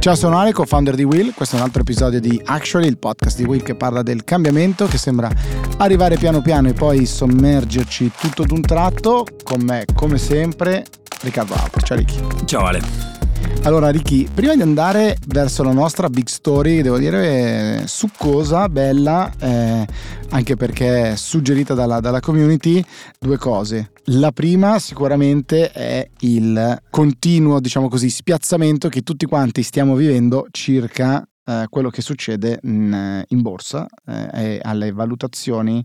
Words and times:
Ciao, 0.00 0.14
sono 0.14 0.38
Ale, 0.38 0.52
co-founder 0.52 0.94
di 0.94 1.04
Will. 1.04 1.34
Questo 1.34 1.56
è 1.56 1.58
un 1.58 1.66
altro 1.66 1.82
episodio 1.82 2.20
di 2.20 2.40
Actually, 2.42 2.88
il 2.88 2.96
podcast 2.96 3.36
di 3.36 3.44
Will 3.44 3.62
che 3.62 3.74
parla 3.74 4.02
del 4.02 4.24
cambiamento 4.24 4.86
che 4.86 4.96
sembra 4.96 5.30
arrivare 5.76 6.16
piano 6.16 6.40
piano 6.40 6.68
e 6.68 6.72
poi 6.72 7.04
sommergerci 7.04 8.10
tutto 8.18 8.44
d'un 8.44 8.62
tratto. 8.62 9.26
Con 9.42 9.60
me, 9.60 9.84
come 9.94 10.16
sempre, 10.16 10.86
Riccardo 11.20 11.52
Alpo. 11.52 11.80
Ciao 11.82 11.98
Ricky. 11.98 12.16
Ciao 12.46 12.64
Ale. 12.64 13.19
Allora 13.62 13.90
Ricky, 13.90 14.26
prima 14.32 14.54
di 14.54 14.62
andare 14.62 15.16
verso 15.26 15.62
la 15.62 15.72
nostra 15.72 16.08
big 16.08 16.26
story, 16.26 16.80
devo 16.80 16.98
dire 16.98 17.82
succosa, 17.86 18.68
bella, 18.70 19.30
eh, 19.38 19.86
anche 20.30 20.56
perché 20.56 21.14
suggerita 21.16 21.74
dalla, 21.74 22.00
dalla 22.00 22.20
community, 22.20 22.82
due 23.18 23.36
cose. 23.36 23.92
La 24.06 24.32
prima 24.32 24.78
sicuramente 24.78 25.70
è 25.72 26.08
il 26.20 26.82
continuo, 26.88 27.60
diciamo 27.60 27.88
così, 27.88 28.08
spiazzamento 28.08 28.88
che 28.88 29.02
tutti 29.02 29.26
quanti 29.26 29.62
stiamo 29.62 29.94
vivendo 29.94 30.46
circa 30.50 31.22
eh, 31.44 31.66
quello 31.68 31.90
che 31.90 32.00
succede 32.00 32.60
in, 32.62 33.24
in 33.28 33.42
borsa 33.42 33.86
eh, 34.06 34.28
e 34.32 34.60
alle 34.62 34.92
valutazioni 34.92 35.84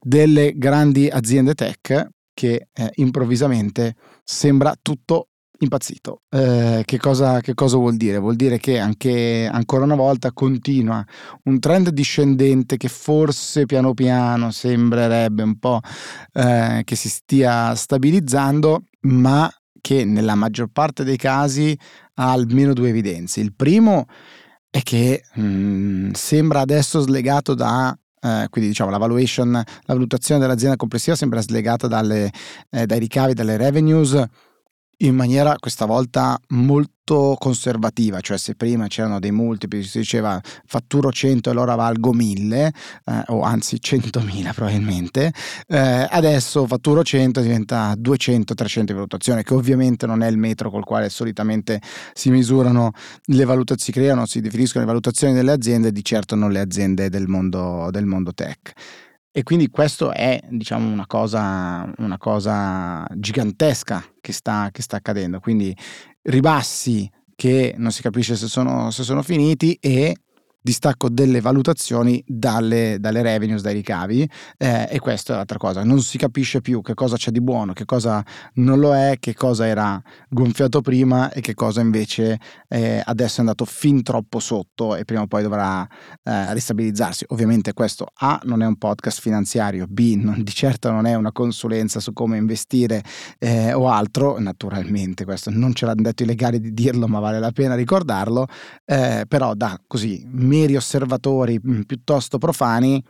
delle 0.00 0.52
grandi 0.56 1.08
aziende 1.08 1.54
tech 1.54 2.08
che 2.32 2.68
eh, 2.72 2.90
improvvisamente 2.94 3.94
sembra 4.24 4.74
tutto 4.80 5.29
impazzito. 5.60 6.22
Eh, 6.28 6.82
che, 6.84 6.98
cosa, 6.98 7.40
che, 7.40 7.54
cosa, 7.54 7.76
vuol 7.76 7.96
dire? 7.96 8.18
Vuol 8.18 8.36
dire 8.36 8.58
che 8.58 8.78
anche 8.78 9.48
ancora 9.50 9.84
una 9.84 9.94
volta 9.94 10.32
continua 10.32 11.04
un 11.44 11.58
trend 11.58 11.90
discendente 11.90 12.76
che 12.76 12.88
forse 12.88 13.66
piano 13.66 13.94
piano 13.94 14.50
sembrerebbe 14.50 15.42
un 15.42 15.58
po' 15.58 15.80
eh, 16.32 16.82
che 16.84 16.96
si 16.96 17.08
stia 17.08 17.74
stabilizzando, 17.74 18.84
ma 19.02 19.50
che 19.80 20.04
nella 20.04 20.34
maggior 20.34 20.68
parte 20.72 21.04
dei 21.04 21.16
casi 21.16 21.76
ha 22.14 22.32
almeno 22.32 22.72
due 22.72 22.88
evidenze. 22.88 23.40
Il 23.40 23.54
primo 23.54 24.06
è 24.68 24.82
che 24.82 25.22
mh, 25.34 25.42
mm, 25.42 26.10
sembra 26.12 26.60
adesso 26.60 27.00
slegato 27.00 27.54
da 27.54 27.94
eh, 28.22 28.48
quindi 28.50 28.68
diciamo 28.68 28.90
la 28.90 28.98
valuation, 28.98 29.50
la 29.50 29.64
valutazione 29.94 30.40
dell'azienda 30.40 30.76
complessiva 30.76 31.16
sembra 31.16 31.40
slegata 31.40 31.86
dalle, 31.86 32.30
eh, 32.68 32.84
dai 32.84 32.98
ricavi, 32.98 33.32
dalle 33.32 33.56
revenues 33.56 34.14
in 35.02 35.14
maniera 35.14 35.56
questa 35.58 35.84
volta 35.84 36.38
molto 36.48 37.36
conservativa, 37.38 38.20
cioè 38.20 38.38
se 38.38 38.54
prima 38.54 38.86
c'erano 38.86 39.18
dei 39.18 39.32
multipli, 39.32 39.82
si 39.82 39.98
diceva 39.98 40.40
fatturo 40.66 41.10
100 41.10 41.48
e 41.48 41.52
allora 41.52 41.74
valgo 41.74 42.12
1000, 42.12 42.66
eh, 42.66 43.22
o 43.28 43.42
anzi 43.42 43.78
100.000 43.80 44.52
probabilmente, 44.54 45.32
eh, 45.66 46.06
adesso 46.08 46.66
fatturo 46.66 47.02
100 47.02 47.40
diventa 47.40 47.92
200-300 47.94 48.82
di 48.82 48.92
valutazione, 48.92 49.42
che 49.42 49.54
ovviamente 49.54 50.06
non 50.06 50.22
è 50.22 50.28
il 50.28 50.38
metro 50.38 50.70
col 50.70 50.84
quale 50.84 51.08
solitamente 51.08 51.80
si 52.12 52.30
misurano 52.30 52.92
le 53.24 53.44
valutazioni, 53.44 53.68
si 53.80 53.92
creano, 53.92 54.26
si 54.26 54.40
definiscono 54.40 54.84
le 54.84 54.90
valutazioni 54.90 55.32
delle 55.32 55.52
aziende, 55.52 55.92
di 55.92 56.04
certo 56.04 56.34
non 56.34 56.52
le 56.52 56.60
aziende 56.60 57.08
del 57.08 57.26
mondo, 57.26 57.88
del 57.90 58.04
mondo 58.04 58.32
tech. 58.32 58.72
E 59.32 59.42
quindi 59.44 59.68
questo 59.68 60.12
è 60.12 60.40
diciamo, 60.48 60.90
una, 60.90 61.06
cosa, 61.06 61.90
una 61.98 62.18
cosa 62.18 63.06
gigantesca 63.14 64.04
che 64.20 64.32
sta, 64.32 64.70
che 64.72 64.82
sta 64.82 64.96
accadendo. 64.96 65.38
Quindi 65.38 65.76
ribassi 66.22 67.08
che 67.36 67.74
non 67.76 67.92
si 67.92 68.02
capisce 68.02 68.34
se 68.36 68.48
sono, 68.48 68.90
se 68.90 69.04
sono 69.04 69.22
finiti 69.22 69.78
e 69.80 70.14
distacco 70.60 71.08
delle 71.08 71.40
valutazioni 71.40 72.22
dalle, 72.26 72.98
dalle 73.00 73.22
revenues, 73.22 73.62
dai 73.62 73.74
ricavi. 73.74 74.28
Eh, 74.56 74.88
e 74.90 74.98
questa 74.98 75.32
è 75.32 75.36
l'altra 75.36 75.58
cosa, 75.58 75.82
non 75.84 76.00
si 76.00 76.18
capisce 76.18 76.60
più 76.60 76.82
che 76.82 76.94
cosa 76.94 77.16
c'è 77.16 77.30
di 77.30 77.40
buono, 77.40 77.72
che 77.72 77.84
cosa 77.84 78.24
non 78.54 78.78
lo 78.78 78.94
è, 78.94 79.16
che 79.18 79.34
cosa 79.34 79.66
era 79.66 80.00
gonfiato 80.28 80.80
prima 80.80 81.30
e 81.32 81.40
che 81.40 81.54
cosa 81.54 81.80
invece 81.80 82.38
eh, 82.68 83.02
adesso 83.04 83.38
è 83.38 83.40
andato 83.40 83.64
fin 83.64 84.02
troppo 84.02 84.38
sotto 84.38 84.96
e 84.96 85.04
prima 85.04 85.22
o 85.22 85.26
poi 85.26 85.42
dovrà 85.42 85.86
eh, 86.22 86.52
ristabilizzarsi. 86.52 87.24
Ovviamente 87.28 87.72
questo 87.72 88.06
A 88.14 88.40
non 88.44 88.62
è 88.62 88.66
un 88.66 88.76
podcast 88.76 89.20
finanziario, 89.20 89.86
B 89.88 90.14
non, 90.16 90.42
di 90.42 90.52
certo 90.52 90.90
non 90.90 91.06
è 91.06 91.14
una 91.14 91.32
consulenza 91.32 92.00
su 92.00 92.12
come 92.12 92.36
investire 92.36 93.02
eh, 93.38 93.72
o 93.72 93.88
altro, 93.88 94.38
naturalmente 94.38 95.24
questo 95.24 95.50
non 95.50 95.74
ce 95.74 95.86
l'hanno 95.86 96.02
detto 96.02 96.22
i 96.22 96.26
legali 96.26 96.60
di 96.60 96.72
dirlo 96.72 97.06
ma 97.06 97.18
vale 97.18 97.38
la 97.38 97.52
pena 97.52 97.74
ricordarlo, 97.74 98.46
eh, 98.84 99.24
però 99.28 99.54
da 99.54 99.78
così 99.86 100.26
meri 100.50 100.74
osservatori 100.74 101.60
mm, 101.64 101.82
piuttosto 101.82 102.38
profani, 102.38 103.02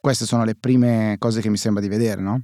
queste 0.00 0.26
sono 0.26 0.44
le 0.44 0.54
prime 0.54 1.16
cose 1.18 1.40
che 1.40 1.50
mi 1.50 1.56
sembra 1.56 1.82
di 1.82 1.88
vedere, 1.88 2.22
no? 2.22 2.42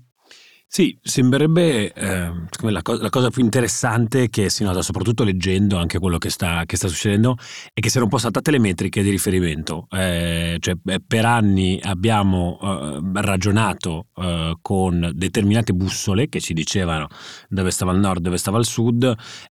Sì, 0.67 0.99
sembrerebbe 1.00 1.93
eh, 1.93 2.33
la, 2.62 2.83
cosa, 2.83 3.03
la, 3.03 3.09
cosa, 3.09 3.31
più 3.31 3.44
interessante 3.44 4.28
che 4.28 4.50
si 4.50 4.65
nota, 4.65 4.83
soprattutto 4.83 5.23
leggendo 5.23 5.77
anche 5.77 6.00
quello 6.00 6.19
che 6.19 6.31
sta, 6.31 6.65
che 6.67 6.77
sta 6.77 6.89
succedendo, 6.89 7.37
è 7.73 7.78
che 7.78 7.89
si 7.89 7.99
erano 7.99 8.06
un 8.06 8.11
po' 8.11 8.19
saltate 8.19 8.50
le 8.50 8.59
metriche 8.59 9.05
di 9.05 9.11
riferimento. 9.11 9.87
Eh, 9.89 10.56
cioè, 10.59 10.75
per 11.06 11.27
anni 11.27 11.78
abbiamo 11.81 12.59
eh, 12.61 13.00
ragionato 13.23 14.09
eh, 14.17 14.56
con 14.61 15.12
determinate 15.15 15.75
bussole 15.75 16.28
che 16.28 16.41
ci 16.41 16.55
dicevano 16.55 17.06
dove 17.49 17.71
stava 17.71 17.93
il 17.93 18.00
nord, 18.00 18.23
dove 18.23 18.37
stava 18.37 18.59
il 18.59 18.67
sud, 18.67 19.15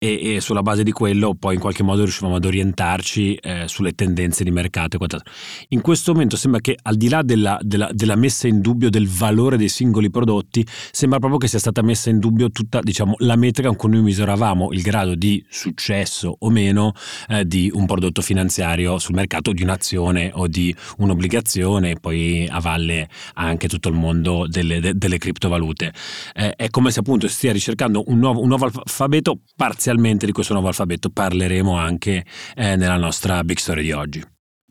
e, 0.05 0.35
e, 0.35 0.41
sulla 0.43 0.61
base 0.61 0.83
di 0.83 0.93
quello 0.93 1.35
poi 1.35 1.55
in 1.55 1.61
qualche 1.61 1.83
modo 1.83 2.03
riuscivamo 2.03 2.35
ad 2.35 2.45
orientarci 2.45 3.37
eh, 3.37 3.65
sulle 3.69 3.93
tendenze 3.93 4.45
di 4.45 4.51
mercato 4.51 4.97
e 4.97 4.99
quant'altro. 4.99 5.33
In 5.69 5.81
questo 5.81 6.13
momento 6.13 6.37
sembra 6.37 6.61
che 6.61 6.77
al 6.83 6.97
di 6.97 7.09
là 7.09 7.23
della, 7.23 7.59
della, 7.63 7.89
della, 7.91 8.15
messa 8.15 8.47
in 8.47 8.61
dubbio 8.61 8.91
del 8.91 9.09
valore 9.09 9.57
dei 9.57 9.71
singoli 9.71 10.11
prodotti, 10.11 10.67
sembra 10.91 11.19
proprio 11.19 11.39
che 11.39 11.49
sia 11.49 11.59
stata 11.59 11.81
messa 11.81 12.11
in 12.11 12.19
dubbio 12.19 12.51
tutta 12.51 12.81
diciamo, 12.83 13.15
la 13.19 13.37
metrica 13.37 13.69
con 13.69 13.77
cui 13.77 14.03
misuravamo 14.03 14.73
il 14.73 14.83
grado 14.83 15.15
di 15.15 15.43
successo 15.49 16.37
o 16.39 16.51
meno 16.51 16.93
eh, 17.29 17.47
di 17.47 17.71
un 17.73 17.87
prodotto 17.87 18.21
finanziario 18.21 18.99
sul 18.99 19.15
mercato, 19.15 19.53
di 19.53 19.63
un'azione 19.63 20.33
o 20.35 20.47
di 20.49 20.75
un'obbligazione 20.99 21.93
e 21.93 21.97
poi 21.99 22.47
a 22.51 22.61
valle 22.61 23.09
anche 23.35 23.69
tutto 23.69 23.89
il 23.89 23.95
mondo 23.95 24.47
delle, 24.47 24.81
de, 24.81 24.93
delle 24.95 25.17
criptovalute. 25.17 25.93
Eh, 26.35 26.55
è 26.57 26.69
come 26.69 26.91
se 26.91 27.01
appunto 27.01 27.27
stia 27.27 27.53
ricercando 27.53 28.05
un 28.09 28.19
nuovo, 28.19 28.43
un 28.43 28.49
nuovo 28.49 28.67
alfabeto 28.67 29.39
parzialmente 29.57 29.93
Inizialmente 29.95 30.27
di 30.27 30.33
questo 30.33 30.53
nuovo 30.55 30.69
alfabeto 30.69 31.09
parleremo 31.09 31.77
anche 31.77 32.25
eh, 32.57 32.75
nella 32.75 32.97
nostra 32.97 33.45
Big 33.45 33.59
Story 33.59 33.83
di 33.83 33.93
oggi. 33.93 34.23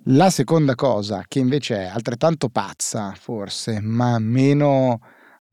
La 0.08 0.30
seconda 0.30 0.76
cosa, 0.76 1.24
che 1.28 1.40
invece 1.40 1.78
è 1.78 1.86
altrettanto 1.86 2.50
pazza 2.50 3.14
forse, 3.18 3.80
ma 3.80 4.20
meno 4.20 5.00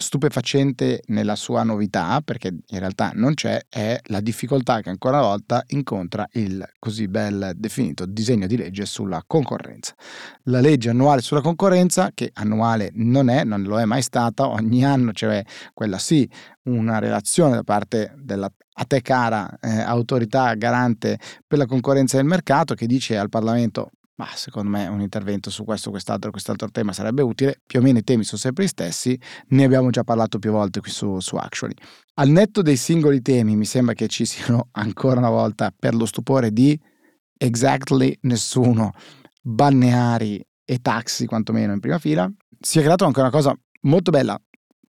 stupefacente 0.01 1.03
nella 1.07 1.37
sua 1.37 1.63
novità, 1.63 2.21
perché 2.25 2.49
in 2.49 2.79
realtà 2.79 3.13
non 3.15 3.35
c'è, 3.35 3.61
è 3.69 4.01
la 4.05 4.21
difficoltà 4.21 4.81
che 4.81 4.89
ancora 4.89 5.19
una 5.19 5.27
volta 5.27 5.63
incontra 5.69 6.27
il 6.33 6.67
così 6.79 7.07
bel 7.07 7.53
definito 7.57 8.07
disegno 8.07 8.47
di 8.47 8.57
legge 8.57 8.87
sulla 8.87 9.23
concorrenza. 9.27 9.95
La 10.45 10.61
legge 10.61 10.91
annuale 10.91 11.21
sulla 11.21 11.43
concorrenza, 11.43 12.11
che 12.15 12.31
annuale 12.33 12.91
non 12.95 13.29
è, 13.29 13.45
non 13.45 13.63
lo 13.63 13.79
è 13.79 13.85
mai 13.85 14.03
stata, 14.03 14.49
ogni 14.49 14.85
anno 14.85 15.13
c'è 15.13 15.45
quella 15.75 15.99
sì, 15.99 16.29
una 16.65 16.99
relazione 16.99 17.57
da 17.57 17.63
parte 17.63 18.15
della 18.17 18.51
a 18.73 18.85
te 18.85 19.03
cara 19.03 19.59
eh, 19.61 19.81
autorità 19.81 20.55
garante 20.55 21.19
per 21.47 21.59
la 21.59 21.67
concorrenza 21.67 22.17
del 22.17 22.25
mercato 22.25 22.73
che 22.73 22.87
dice 22.87 23.19
al 23.19 23.29
Parlamento 23.29 23.91
ma 24.21 24.29
secondo 24.35 24.69
me 24.69 24.87
un 24.87 25.01
intervento 25.01 25.49
su 25.49 25.65
questo, 25.65 25.89
quest'altro, 25.89 26.31
quest'altro 26.31 26.71
tema 26.71 26.93
sarebbe 26.93 27.23
utile. 27.23 27.63
Più 27.65 27.79
o 27.79 27.83
meno 27.83 27.97
i 27.97 28.05
temi 28.05 28.23
sono 28.23 28.39
sempre 28.39 28.65
gli 28.65 28.69
stessi, 28.69 29.19
ne 29.49 29.65
abbiamo 29.65 29.89
già 29.89 30.05
parlato 30.05 30.39
più 30.39 30.51
volte 30.51 30.81
qui 30.81 30.91
su, 30.91 31.21
su 31.21 31.37
Actually. 31.37 31.73
Al 32.17 32.29
netto 32.29 32.61
dei 32.61 32.77
singoli 32.77 33.23
temi, 33.23 33.57
mi 33.57 33.65
sembra 33.65 33.95
che 33.95 34.09
ci 34.09 34.27
siano 34.27 34.69
ancora 34.77 35.21
una 35.21 35.31
volta, 35.31 35.73
per 35.75 35.95
lo 35.95 36.05
stupore 36.05 36.53
di 36.53 36.79
exactly 37.39 38.15
nessuno, 38.23 38.93
balneari 39.41 40.47
e 40.67 40.79
taxi, 40.83 41.25
quantomeno 41.25 41.73
in 41.73 41.81
prima 41.81 41.99
fila, 41.99 42.31
si 42.61 42.79
è 42.79 42.83
creata 42.83 43.07
anche 43.07 43.21
una 43.21 43.31
cosa 43.31 43.57
molto 43.83 44.11
bella 44.11 44.39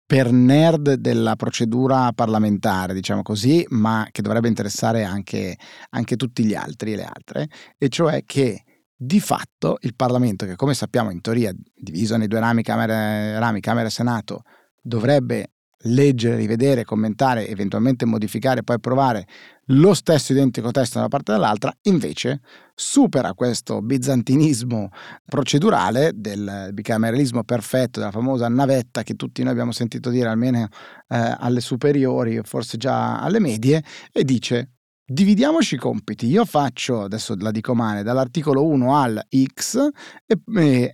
per 0.06 0.32
nerd 0.32 0.94
della 0.94 1.36
procedura 1.36 2.12
parlamentare, 2.14 2.94
diciamo 2.94 3.20
così, 3.20 3.62
ma 3.68 4.08
che 4.10 4.22
dovrebbe 4.22 4.48
interessare 4.48 5.04
anche, 5.04 5.54
anche 5.90 6.16
tutti 6.16 6.46
gli 6.46 6.54
altri 6.54 6.94
e 6.94 6.96
le 6.96 7.04
altre, 7.04 7.48
e 7.76 7.90
cioè 7.90 8.22
che 8.24 8.62
di 9.00 9.20
fatto 9.20 9.76
il 9.82 9.94
Parlamento, 9.94 10.44
che 10.44 10.56
come 10.56 10.74
sappiamo 10.74 11.10
in 11.10 11.20
teoria 11.20 11.54
diviso 11.72 12.16
nei 12.16 12.26
due 12.26 12.40
rami, 12.40 12.62
Camera, 12.62 13.38
rami, 13.38 13.60
Camera 13.60 13.86
e 13.86 13.90
Senato, 13.90 14.42
dovrebbe 14.82 15.52
leggere, 15.82 16.34
rivedere, 16.34 16.82
commentare, 16.82 17.46
eventualmente 17.46 18.04
modificare, 18.04 18.64
poi 18.64 18.74
approvare 18.76 19.24
lo 19.66 19.94
stesso 19.94 20.32
identico 20.32 20.72
testo 20.72 20.94
da 20.94 21.00
una 21.00 21.08
parte 21.08 21.30
e 21.30 21.34
dall'altra, 21.34 21.72
invece 21.82 22.40
supera 22.74 23.34
questo 23.34 23.80
bizantinismo 23.82 24.88
procedurale 25.24 26.10
del 26.14 26.70
bicameralismo 26.72 27.44
perfetto, 27.44 28.00
della 28.00 28.10
famosa 28.10 28.48
navetta 28.48 29.04
che 29.04 29.14
tutti 29.14 29.44
noi 29.44 29.52
abbiamo 29.52 29.70
sentito 29.70 30.10
dire 30.10 30.28
almeno 30.28 30.66
eh, 31.06 31.36
alle 31.38 31.60
superiori 31.60 32.40
forse 32.42 32.76
già 32.76 33.20
alle 33.20 33.38
medie, 33.38 33.84
e 34.10 34.24
dice 34.24 34.77
dividiamoci 35.10 35.76
i 35.76 35.78
compiti. 35.78 36.26
Io 36.26 36.44
faccio, 36.44 37.02
adesso 37.02 37.34
la 37.38 37.50
dico 37.50 37.74
male, 37.74 38.02
dall'articolo 38.02 38.66
1 38.66 38.96
al 38.96 39.26
X 39.54 39.88
e, 40.26 40.92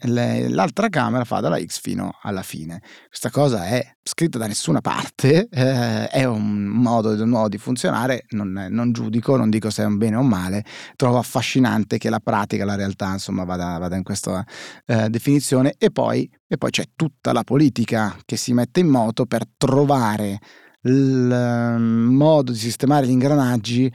l'altra 0.51 0.89
Camera 0.89 1.25
fa 1.25 1.41
dalla 1.41 1.59
X 1.61 1.81
fino 1.81 2.17
alla 2.23 2.43
fine. 2.43 2.81
Questa 3.09 3.31
cosa 3.31 3.67
è 3.67 3.85
scritta 4.05 4.39
da 4.39 4.47
nessuna 4.47 4.81
parte, 4.81 5.49
eh, 5.51 6.07
è 6.09 6.25
un 6.25 6.65
modo, 6.65 7.11
un 7.11 7.29
modo, 7.29 7.49
di 7.49 7.59
funzionare, 7.59 8.27
non, 8.31 8.69
non, 8.71 8.93
giudico, 8.93 9.37
non 9.37 9.51
dico 9.51 9.71
se 9.71 9.83
è 9.83 9.87
un 9.87 9.99
bene 9.99 10.17
o 10.17 10.21
un 10.21 10.29
male, 10.29 10.65
trovo 10.95 11.19
affascinante 11.19 11.99
che 11.99 12.09
la 12.09 12.21
pratica, 12.21 12.65
la 12.65 12.77
realtà 12.77 13.11
insomma 13.11 13.45
vada, 13.45 13.79
vada 13.79 13.97
in 13.97 14.05
questa 14.05 14.45
eh, 14.87 15.09
definizione 15.09 15.75
e 15.77 15.91
poi, 15.91 16.31
e 16.47 16.57
poi 16.57 16.71
c'è 16.71 16.85
tutta 16.95 17.33
la 17.33 17.43
politica 17.43 18.17
che 18.25 18.37
si 18.37 18.53
mette 18.53 18.81
in 18.81 18.89
moto 18.89 19.27
per 19.27 19.43
trovare 19.57 20.39
il 20.85 21.31
ehm, 21.31 21.83
modo 22.15 22.53
di 22.53 22.59
sistemare 22.59 23.07
gli 23.07 23.11
ingranaggi 23.11 23.93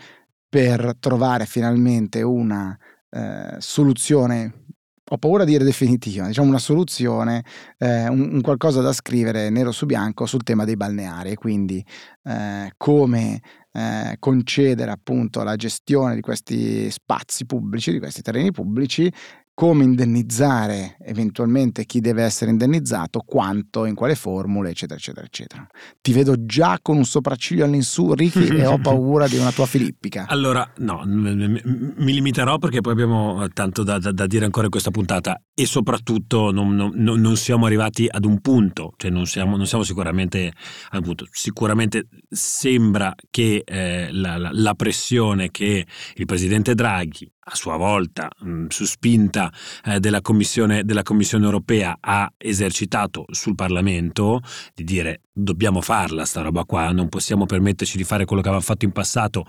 per 0.48 0.96
trovare 1.00 1.46
finalmente 1.46 2.22
una 2.22 2.78
eh, 3.10 3.56
soluzione 3.60 4.68
ho 5.12 5.18
paura 5.18 5.44
di 5.44 5.52
dire 5.54 5.64
definitiva, 5.64 6.28
diciamo 6.28 6.50
una 6.50 6.60
soluzione, 6.60 7.44
eh, 7.80 8.08
un, 8.08 8.30
un, 8.32 8.42
qualcosa 8.42 8.82
da 8.82 8.94
scrivere 8.94 9.50
nero 9.50 9.72
su 9.72 9.88
bianco 9.88 10.28
sul 10.28 10.44
tema 10.44 10.66
dei 10.66 10.76
balneari 10.76 11.32
e 11.32 11.36
quindi 11.36 11.84
eh, 12.24 12.72
come 12.78 13.42
eh, 13.72 14.18
concedere 14.20 14.92
appunto 14.92 15.42
la 15.42 15.56
gestione 15.56 16.14
di 16.14 16.22
questi 16.22 16.92
spazi 16.92 17.48
pubblici, 17.48 17.92
di 17.92 17.98
questi 17.98 18.22
terreni 18.22 18.52
pubblici 18.52 19.12
come 19.60 19.84
indennizzare 19.84 20.96
eventualmente 21.02 21.84
chi 21.84 22.00
deve 22.00 22.24
essere 22.24 22.50
indennizzato, 22.50 23.24
quanto, 23.26 23.84
in 23.84 23.94
quale 23.94 24.16
formule, 24.16 24.70
eccetera, 24.70 24.98
eccetera, 24.98 25.26
eccetera. 25.26 25.68
Ti 26.00 26.14
vedo 26.14 26.46
già 26.46 26.80
con 26.82 26.96
un 26.96 27.04
sopracciglio 27.04 27.66
all'insù, 27.66 28.14
Ricky, 28.14 28.48
e 28.58 28.66
ho 28.66 28.78
paura 28.78 29.28
di 29.28 29.36
una 29.36 29.52
tua 29.52 29.66
filippica. 29.66 30.28
Allora, 30.40 30.66
no, 30.78 31.04
mi 31.06 32.14
limiterò 32.14 32.58
perché 32.58 32.80
poi 32.80 32.94
abbiamo 32.94 33.46
tanto 33.52 33.84
da, 33.84 34.00
da, 34.00 34.14
da 34.14 34.28
dire 34.28 34.46
ancora 34.46 34.66
in 34.66 34.72
questa 34.72 34.92
puntata 34.92 35.42
e 35.54 35.66
soprattutto 35.66 36.52
non, 36.52 36.74
non, 36.74 36.94
non, 37.20 37.36
siamo 37.36 37.66
arrivati 37.66 38.08
ad 38.10 38.24
un 38.24 38.40
punto, 38.40 38.94
cioè 38.96 39.12
non 39.12 39.26
siamo, 39.26 39.58
non 39.58 39.68
siamo 39.68 39.84
sicuramente 39.84 40.54
ad 40.92 41.00
un 41.00 41.04
punto. 41.04 41.28
Sicuramente 41.32 42.08
sembra 42.30 43.14
che 43.30 43.64
eh, 43.66 44.08
la, 44.14 44.38
la, 44.38 44.52
la 44.54 44.74
pressione 44.76 45.52
che 45.52 45.86
il 46.16 46.26
presidente 46.26 46.76
Draghi 46.76 47.30
a 47.52 47.56
sua 47.56 47.78
volta, 47.78 48.30
mh, 48.40 48.68
su 48.68 48.86
spinta 48.86 49.52
eh, 49.84 50.00
della, 50.00 50.22
Commissione, 50.22 50.84
della 50.84 51.04
Commissione 51.04 51.46
europea, 51.46 51.98
ha 52.00 52.32
esercitato 52.38 53.26
sul 53.32 53.56
Parlamento 53.56 54.42
di 54.74 54.84
dire 54.84 55.22
dobbiamo 55.42 55.82
farla 55.82 56.26
sta 56.26 56.42
roba 56.42 56.64
qua, 56.66 56.92
non 56.92 57.08
possiamo 57.08 57.46
permetterci 57.46 57.98
di 57.98 58.04
fare 58.04 58.26
quello 58.26 58.42
che 58.42 58.50
avevamo 58.50 58.68
fatto 58.68 58.86
in 58.86 58.92
passato 58.92 59.46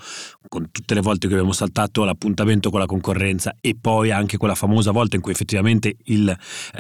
con 0.49 0.70
tutte 0.70 0.94
le 0.94 1.00
volte 1.00 1.26
che 1.26 1.35
abbiamo 1.35 1.52
saltato 1.52 2.05
l'appuntamento 2.05 2.70
con 2.70 2.79
la 2.81 2.87
concorrenza 2.87 3.56
e 3.61 3.76
poi 3.79 4.11
anche 4.11 4.37
quella 4.37 4.55
famosa 4.55 4.93
volta 4.93 5.17
in 5.17 5.23
cui 5.23 5.32
effettivamente 5.32 5.97
il, 6.05 6.35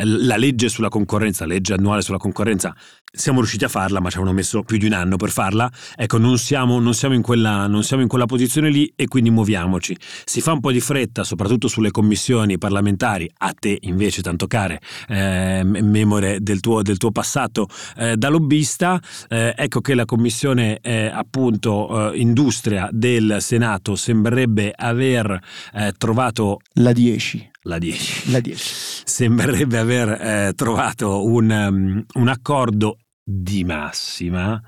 la 0.04 0.36
legge 0.36 0.68
sulla 0.68 0.88
concorrenza, 0.88 1.44
la 1.44 1.54
legge 1.54 1.74
annuale 1.74 2.02
sulla 2.02 2.18
concorrenza, 2.18 2.74
siamo 3.12 3.38
riusciti 3.38 3.64
a 3.64 3.68
farla 3.68 4.00
ma 4.00 4.08
ci 4.08 4.16
avevano 4.16 4.36
messo 4.36 4.62
più 4.62 4.78
di 4.78 4.86
un 4.86 4.92
anno 4.92 5.16
per 5.16 5.30
farla, 5.30 5.70
ecco 5.96 6.18
non 6.18 6.38
siamo, 6.38 6.78
non 6.78 6.94
siamo, 6.94 7.14
in, 7.14 7.22
quella, 7.22 7.66
non 7.66 7.82
siamo 7.82 8.02
in 8.02 8.08
quella 8.08 8.26
posizione 8.26 8.70
lì 8.70 8.92
e 8.94 9.08
quindi 9.08 9.30
muoviamoci. 9.30 9.96
Si 10.24 10.40
fa 10.40 10.52
un 10.52 10.60
po' 10.60 10.70
di 10.70 10.80
fretta 10.80 11.09
soprattutto 11.22 11.68
sulle 11.68 11.90
commissioni 11.90 12.58
parlamentari, 12.58 13.30
a 13.38 13.52
te 13.58 13.78
invece 13.82 14.22
tanto 14.22 14.46
care, 14.46 14.80
eh, 15.08 15.62
memore 15.64 16.38
del 16.40 16.60
tuo, 16.60 16.82
del 16.82 16.96
tuo 16.96 17.10
passato 17.10 17.68
eh, 17.96 18.16
da 18.16 18.28
lobbista, 18.28 19.00
eh, 19.28 19.54
ecco 19.56 19.80
che 19.80 19.94
la 19.94 20.04
commissione 20.04 20.78
eh, 20.80 21.06
appunto 21.06 22.12
eh, 22.12 22.18
industria 22.18 22.88
del 22.92 23.36
Senato 23.40 23.96
sembrerebbe 23.96 24.72
aver 24.74 25.38
eh, 25.74 25.92
trovato 25.96 26.58
la 26.74 26.92
10 26.92 27.50
la 27.64 27.78
10. 27.78 28.30
La 28.30 28.40
10. 28.40 29.02
Sembrerebbe 29.04 29.76
aver 29.76 30.08
eh, 30.08 30.52
trovato 30.54 31.24
un, 31.26 31.50
um, 31.50 32.04
un, 32.14 32.28
accordo 32.28 32.96
di 33.22 33.64
massima 33.64 34.60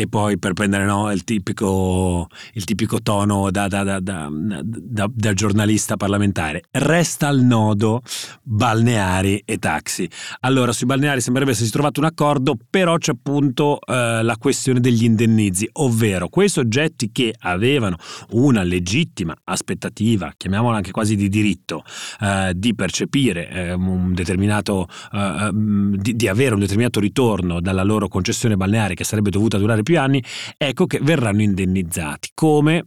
e 0.00 0.08
poi 0.08 0.38
per 0.38 0.54
prendere 0.54 0.86
no, 0.86 1.12
il, 1.12 1.24
tipico, 1.24 2.26
il, 2.54 2.64
tipico, 2.64 3.02
tono 3.02 3.50
da, 3.50 3.68
da, 3.68 4.00
da, 4.00 4.30
da, 4.30 5.32
giornalista 5.34 5.98
parlamentare. 5.98 6.62
Resta 6.70 7.28
al 7.28 7.40
nodo 7.40 8.00
balneari 8.42 9.42
e 9.44 9.58
taxi. 9.58 10.08
Allora, 10.40 10.72
sui 10.72 10.86
balneari 10.86 11.20
sembrerebbe 11.20 11.52
essersi 11.52 11.70
trovato 11.70 12.00
un 12.00 12.06
accordo, 12.06 12.56
però 12.70 12.96
c'è 12.96 13.12
appunto 13.12 13.78
eh, 13.80 14.22
la 14.22 14.36
questione 14.38 14.80
degli 14.80 15.04
indennizi, 15.04 15.68
ovvero 15.72 16.30
quei 16.30 16.48
soggetti 16.48 17.10
che 17.12 17.34
avevano 17.38 17.96
una 18.30 18.62
legittima 18.62 19.36
aspettativa, 19.44 20.32
chiamiamola 20.34 20.76
anche 20.76 20.92
quasi 20.92 21.14
di 21.14 21.28
diritto, 21.28 21.84
eh, 22.20 22.54
di 22.56 22.74
percepire 22.74 23.50
eh, 23.50 23.72
un 23.74 24.14
determinato, 24.14 24.88
eh, 25.12 25.18
ehm, 25.18 25.96
di, 25.96 26.16
di 26.16 26.26
avere 26.26 26.54
un 26.54 26.60
determinato 26.60 27.00
ritorno 27.00 27.60
dalla 27.60 27.82
loro 27.82 28.08
concessione 28.08 28.56
balneare 28.56 28.94
che 28.94 29.04
sarebbe 29.04 29.28
dovuta 29.28 29.58
durare 29.58 29.82
più 29.82 29.89
più 29.90 29.98
anni, 29.98 30.22
ecco 30.56 30.86
che 30.86 31.00
verranno 31.02 31.42
indennizzati. 31.42 32.30
Come? 32.32 32.84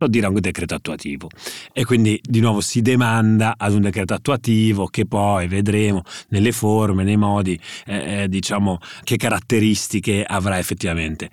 Lo 0.00 0.06
dirà 0.06 0.28
un 0.28 0.40
decreto 0.40 0.74
attuativo. 0.74 1.28
E 1.72 1.84
quindi 1.84 2.18
di 2.22 2.40
nuovo 2.40 2.60
si 2.60 2.80
demanda 2.80 3.54
ad 3.56 3.74
un 3.74 3.82
decreto 3.82 4.14
attuativo 4.14 4.86
che 4.86 5.06
poi 5.06 5.48
vedremo 5.48 6.02
nelle 6.28 6.52
forme, 6.52 7.02
nei 7.02 7.16
modi, 7.16 7.60
eh, 7.84 8.22
eh, 8.22 8.28
diciamo, 8.28 8.78
che 9.02 9.16
caratteristiche 9.16 10.24
avrà 10.24 10.58
effettivamente. 10.58 11.30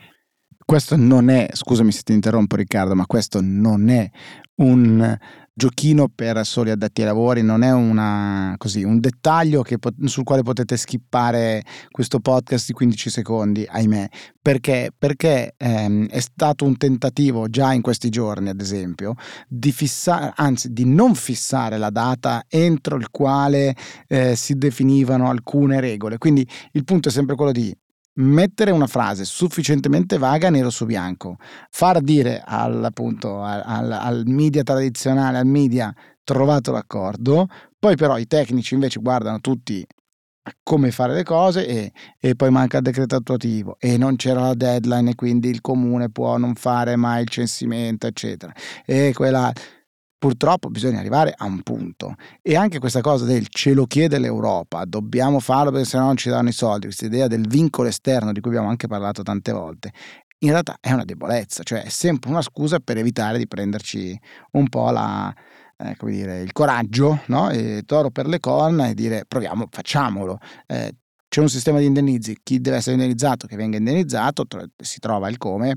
Questo 0.65 0.95
non 0.95 1.29
è, 1.29 1.47
scusami 1.51 1.91
se 1.91 2.01
ti 2.01 2.13
interrompo 2.13 2.55
Riccardo, 2.55 2.95
ma 2.95 3.05
questo 3.05 3.39
non 3.39 3.87
è 3.89 4.09
un 4.55 5.15
giochino 5.57 6.09
per 6.13 6.45
soli 6.45 6.69
addetti 6.69 6.99
ai 6.99 7.07
lavori, 7.07 7.41
non 7.41 7.63
è 7.63 7.71
una, 7.71 8.55
così, 8.57 8.83
un 8.83 8.99
dettaglio 8.99 9.61
che, 9.61 9.77
sul 10.03 10.25
quale 10.25 10.43
potete 10.43 10.75
skippare 10.75 11.63
questo 11.89 12.19
podcast 12.19 12.67
di 12.67 12.73
15 12.73 13.09
secondi, 13.09 13.65
ahimè, 13.67 14.07
perché, 14.41 14.91
perché 14.95 15.53
ehm, 15.55 16.07
è 16.07 16.19
stato 16.19 16.65
un 16.65 16.75
tentativo 16.75 17.47
già 17.47 17.71
in 17.71 17.81
questi 17.81 18.09
giorni, 18.09 18.49
ad 18.49 18.59
esempio, 18.59 19.15
di 19.47 19.71
fissare, 19.71 20.33
anzi 20.35 20.73
di 20.73 20.83
non 20.83 21.15
fissare 21.15 21.77
la 21.77 21.89
data 21.89 22.43
entro 22.49 22.97
il 22.97 23.09
quale 23.09 23.73
eh, 24.07 24.35
si 24.35 24.57
definivano 24.57 25.29
alcune 25.29 25.79
regole. 25.79 26.17
Quindi 26.17 26.45
il 26.73 26.83
punto 26.83 27.07
è 27.07 27.11
sempre 27.11 27.35
quello 27.35 27.53
di 27.53 27.73
mettere 28.15 28.71
una 28.71 28.87
frase 28.87 29.25
sufficientemente 29.25 30.17
vaga 30.17 30.49
nero 30.49 30.69
su 30.69 30.85
bianco, 30.85 31.37
far 31.69 32.01
dire 32.01 32.41
al, 32.45 32.83
appunto, 32.83 33.41
al, 33.41 33.91
al 33.91 34.23
media 34.27 34.63
tradizionale, 34.63 35.37
al 35.37 35.45
media 35.45 35.93
trovato 36.23 36.71
l'accordo, 36.71 37.47
poi 37.77 37.95
però 37.95 38.17
i 38.17 38.27
tecnici 38.27 38.73
invece 38.73 38.99
guardano 38.99 39.39
tutti 39.39 39.85
a 40.47 40.53
come 40.61 40.91
fare 40.91 41.13
le 41.13 41.23
cose 41.23 41.65
e, 41.65 41.91
e, 42.19 42.35
poi 42.35 42.51
manca 42.51 42.77
il 42.77 42.83
decreto 42.83 43.15
attuativo. 43.15 43.77
E 43.79 43.97
non 43.97 44.15
c'era 44.15 44.41
la 44.41 44.53
deadline 44.53 45.11
e 45.11 45.15
quindi 45.15 45.49
il 45.49 45.61
comune 45.61 46.09
può 46.09 46.37
non 46.37 46.55
fare 46.55 46.95
mai 46.95 47.23
il 47.23 47.29
censimento 47.29 48.07
eccetera. 48.07 48.53
E 48.85 49.11
quella 49.13 49.51
Purtroppo 50.17 50.69
bisogna 50.69 50.99
arrivare 50.99 51.33
a 51.35 51.45
un 51.45 51.61
punto. 51.61 52.15
E 52.41 52.55
anche 52.55 52.79
questa 52.79 53.01
cosa 53.01 53.25
del 53.25 53.47
ce 53.49 53.73
lo 53.73 53.85
chiede 53.85 54.17
l'Europa, 54.17 54.83
dobbiamo 54.85 55.39
farlo 55.39 55.71
perché 55.71 55.85
sennò 55.87 56.05
non 56.05 56.17
ci 56.17 56.29
danno 56.29 56.49
i 56.49 56.53
soldi, 56.53 56.85
questa 56.85 57.05
idea 57.05 57.27
del 57.27 57.47
vincolo 57.47 57.87
esterno 57.89 58.31
di 58.31 58.39
cui 58.39 58.51
abbiamo 58.51 58.69
anche 58.69 58.87
parlato 58.87 59.21
tante 59.21 59.51
volte, 59.51 59.91
in 60.39 60.51
realtà 60.51 60.77
è 60.79 60.91
una 60.91 61.05
debolezza, 61.05 61.63
cioè 61.63 61.83
è 61.83 61.89
sempre 61.89 62.29
una 62.29 62.41
scusa 62.41 62.79
per 62.79 62.97
evitare 62.97 63.37
di 63.37 63.47
prenderci 63.47 64.17
un 64.51 64.67
po' 64.69 64.89
la, 64.91 65.33
eh, 65.77 65.95
come 65.97 66.11
dire, 66.11 66.41
il 66.41 66.51
coraggio, 66.51 67.21
no? 67.27 67.49
e 67.49 67.83
toro 67.85 68.09
per 68.11 68.27
le 68.27 68.39
corna 68.39 68.87
e 68.87 68.93
dire 68.93 69.25
proviamo, 69.27 69.67
facciamolo. 69.69 70.37
Eh, 70.67 70.95
c'è 71.27 71.41
un 71.41 71.49
sistema 71.49 71.79
di 71.79 71.85
indennizi, 71.85 72.37
chi 72.43 72.61
deve 72.61 72.77
essere 72.77 72.95
indennizzato 72.95 73.47
che 73.47 73.55
venga 73.55 73.77
indennizzato, 73.77 74.45
si 74.77 74.99
trova 74.99 75.27
il 75.29 75.37
come, 75.37 75.75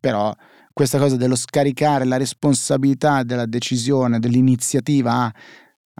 però 0.00 0.34
questa 0.78 0.98
cosa 1.00 1.16
dello 1.16 1.34
scaricare 1.34 2.04
la 2.04 2.18
responsabilità 2.18 3.24
della 3.24 3.46
decisione, 3.46 4.20
dell'iniziativa 4.20 5.24
a 5.24 5.34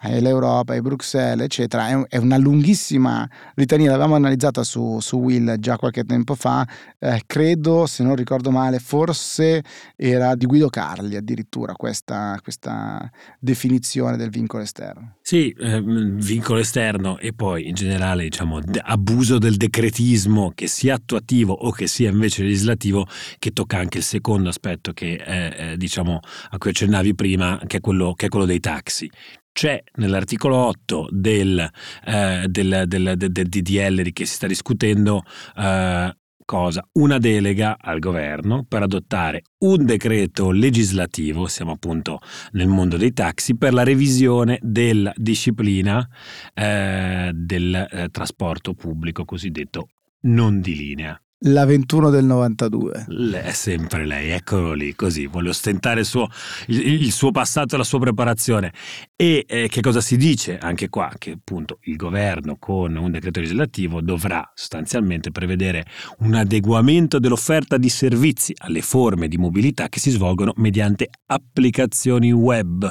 l'Europa 0.02 0.74
e 0.74 0.80
Bruxelles, 0.80 1.44
eccetera, 1.44 2.06
è, 2.06 2.16
una 2.16 2.36
lunghissima 2.36 3.28
litania, 3.54 3.90
l'avevamo 3.90 4.14
analizzata 4.14 4.62
su, 4.62 5.00
su 5.00 5.16
Will 5.16 5.58
già 5.58 5.76
qualche 5.76 6.04
tempo 6.04 6.34
fa, 6.34 6.66
eh, 6.98 7.22
credo, 7.26 7.86
se 7.86 8.02
non 8.02 8.16
ricordo 8.16 8.50
male, 8.50 8.78
forse 8.78 9.62
era 9.96 10.34
di 10.34 10.46
Guido 10.46 10.68
Carli 10.68 11.16
addirittura 11.16 11.74
questa, 11.74 12.38
questa 12.42 13.10
definizione 13.38 14.16
del 14.16 14.30
vincolo 14.30 14.62
esterno. 14.62 15.16
Sì, 15.22 15.50
eh, 15.50 15.82
vincolo 15.82 16.60
esterno 16.60 17.18
e 17.18 17.32
poi 17.32 17.68
in 17.68 17.74
generale 17.74 18.24
diciamo 18.24 18.60
abuso 18.82 19.38
del 19.38 19.56
decretismo 19.56 20.52
che 20.54 20.66
sia 20.66 20.94
attuativo 20.94 21.52
o 21.52 21.70
che 21.70 21.86
sia 21.86 22.10
invece 22.10 22.42
legislativo 22.42 23.06
che 23.38 23.52
tocca 23.52 23.78
anche 23.78 23.98
il 23.98 24.04
secondo 24.04 24.48
aspetto 24.48 24.92
che 24.92 25.72
eh, 25.72 25.76
diciamo 25.76 26.20
a 26.50 26.58
cui 26.58 26.70
accennavi 26.70 27.14
prima 27.14 27.60
che 27.66 27.78
è 27.78 27.80
quello, 27.80 28.14
che 28.14 28.26
è 28.26 28.28
quello 28.28 28.46
dei 28.46 28.60
taxi 28.60 29.10
c'è 29.58 29.82
nell'articolo 29.96 30.54
8 30.54 31.08
del, 31.10 31.68
eh, 32.04 32.46
del, 32.46 32.84
del, 32.86 33.14
del, 33.16 33.32
DDL 33.32 34.02
di 34.02 34.12
che 34.12 34.24
si 34.24 34.34
sta 34.34 34.46
discutendo 34.46 35.24
eh, 35.56 36.16
cosa? 36.44 36.88
Una 36.92 37.18
delega 37.18 37.76
al 37.76 37.98
governo 37.98 38.64
per 38.68 38.82
adottare 38.82 39.42
un 39.64 39.84
decreto 39.84 40.52
legislativo, 40.52 41.48
siamo 41.48 41.72
appunto 41.72 42.20
nel 42.52 42.68
mondo 42.68 42.96
dei 42.96 43.12
taxi, 43.12 43.56
per 43.56 43.72
la 43.72 43.82
revisione 43.82 44.60
della 44.62 45.12
disciplina 45.16 46.08
eh, 46.54 47.32
del 47.34 47.74
eh, 47.74 48.10
trasporto 48.12 48.74
pubblico 48.74 49.24
cosiddetto 49.24 49.88
non 50.20 50.60
di 50.60 50.76
linea. 50.76 51.20
La 51.42 51.64
21 51.64 52.10
del 52.10 52.24
92. 52.24 53.06
È 53.44 53.52
sempre 53.52 54.04
lei, 54.04 54.30
eccolo 54.30 54.72
lì, 54.72 54.96
così, 54.96 55.28
vuole 55.28 55.50
ostentare 55.50 56.00
il 56.00 56.06
suo, 56.06 56.28
il, 56.66 57.04
il 57.04 57.12
suo 57.12 57.30
passato 57.30 57.76
e 57.76 57.78
la 57.78 57.84
sua 57.84 58.00
preparazione. 58.00 58.72
E 59.14 59.44
eh, 59.46 59.68
che 59.68 59.80
cosa 59.80 60.00
si 60.00 60.16
dice 60.16 60.58
anche 60.58 60.88
qua? 60.88 61.12
Che 61.16 61.30
appunto 61.30 61.78
il 61.82 61.94
governo 61.94 62.56
con 62.58 62.96
un 62.96 63.12
decreto 63.12 63.38
legislativo 63.38 64.00
dovrà 64.00 64.50
sostanzialmente 64.52 65.30
prevedere 65.30 65.86
un 66.18 66.34
adeguamento 66.34 67.20
dell'offerta 67.20 67.76
di 67.76 67.88
servizi 67.88 68.52
alle 68.56 68.82
forme 68.82 69.28
di 69.28 69.38
mobilità 69.38 69.88
che 69.88 70.00
si 70.00 70.10
svolgono 70.10 70.54
mediante 70.56 71.08
applicazioni 71.26 72.32
web 72.32 72.90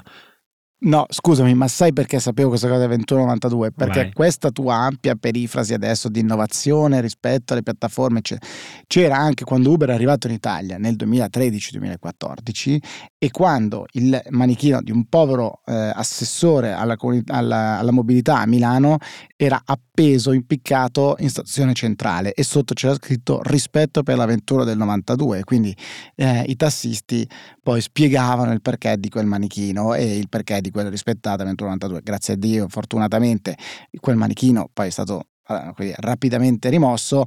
No, 0.80 1.08
scusami, 1.10 1.56
ma 1.56 1.68
sai 1.68 1.92
perché 1.92 2.20
sapevo 2.20 2.50
questa 2.50 2.68
cosa 2.68 2.82
del 2.82 2.90
2192? 2.90 3.72
Perché 3.72 4.02
Vai. 4.04 4.14
questa 4.14 4.52
tua 4.52 4.76
ampia 4.76 5.16
perifrasi 5.16 5.74
adesso 5.74 6.08
di 6.08 6.20
innovazione 6.20 7.02
rispetto 7.02 7.54
alle 7.54 7.64
piattaforme 7.64 8.20
eccetera, 8.20 8.52
c'era 8.86 9.18
anche 9.18 9.44
quando 9.44 9.72
Uber 9.72 9.90
è 9.90 9.94
arrivato 9.94 10.28
in 10.28 10.34
Italia 10.34 10.78
nel 10.78 10.96
2013-2014 10.96 12.78
e 13.18 13.32
quando 13.32 13.88
il 13.94 14.22
manichino 14.30 14.84
di 14.84 14.92
un 14.92 15.06
povero 15.06 15.62
eh, 15.66 15.74
assessore 15.74 16.74
alla, 16.74 16.96
alla, 17.26 17.80
alla 17.80 17.92
mobilità 17.92 18.38
a 18.42 18.46
Milano 18.46 19.00
era 19.38 19.62
appeso, 19.64 20.32
impiccato 20.32 21.16
in 21.20 21.30
stazione 21.30 21.74
centrale 21.74 22.34
e 22.34 22.44
sotto 22.44 22.74
c'era 22.74 22.96
scritto 22.96 23.40
rispetto 23.44 24.02
per 24.02 24.18
l'avventura 24.18 24.64
del 24.64 24.78
92, 24.78 25.44
quindi 25.44 25.76
eh, 26.16 26.42
i 26.48 26.56
tassisti 26.56 27.28
poi 27.62 27.80
spiegavano 27.80 28.52
il 28.52 28.62
perché 28.62 28.98
di 28.98 29.10
quel 29.10 29.28
manichino 29.28 29.94
e 29.94 30.18
il 30.18 30.28
perché 30.28 30.60
di 30.60 30.72
quella 30.72 30.90
rispettata 30.90 31.44
avventura 31.44 31.70
92. 31.70 32.02
Grazie 32.02 32.34
a 32.34 32.38
Dio, 32.38 32.68
fortunatamente 32.68 33.56
quel 34.00 34.16
manichino 34.16 34.70
poi 34.74 34.88
è 34.88 34.92
stato 34.92 35.28
eh, 35.48 35.94
rapidamente 35.98 36.70
rimosso, 36.70 37.24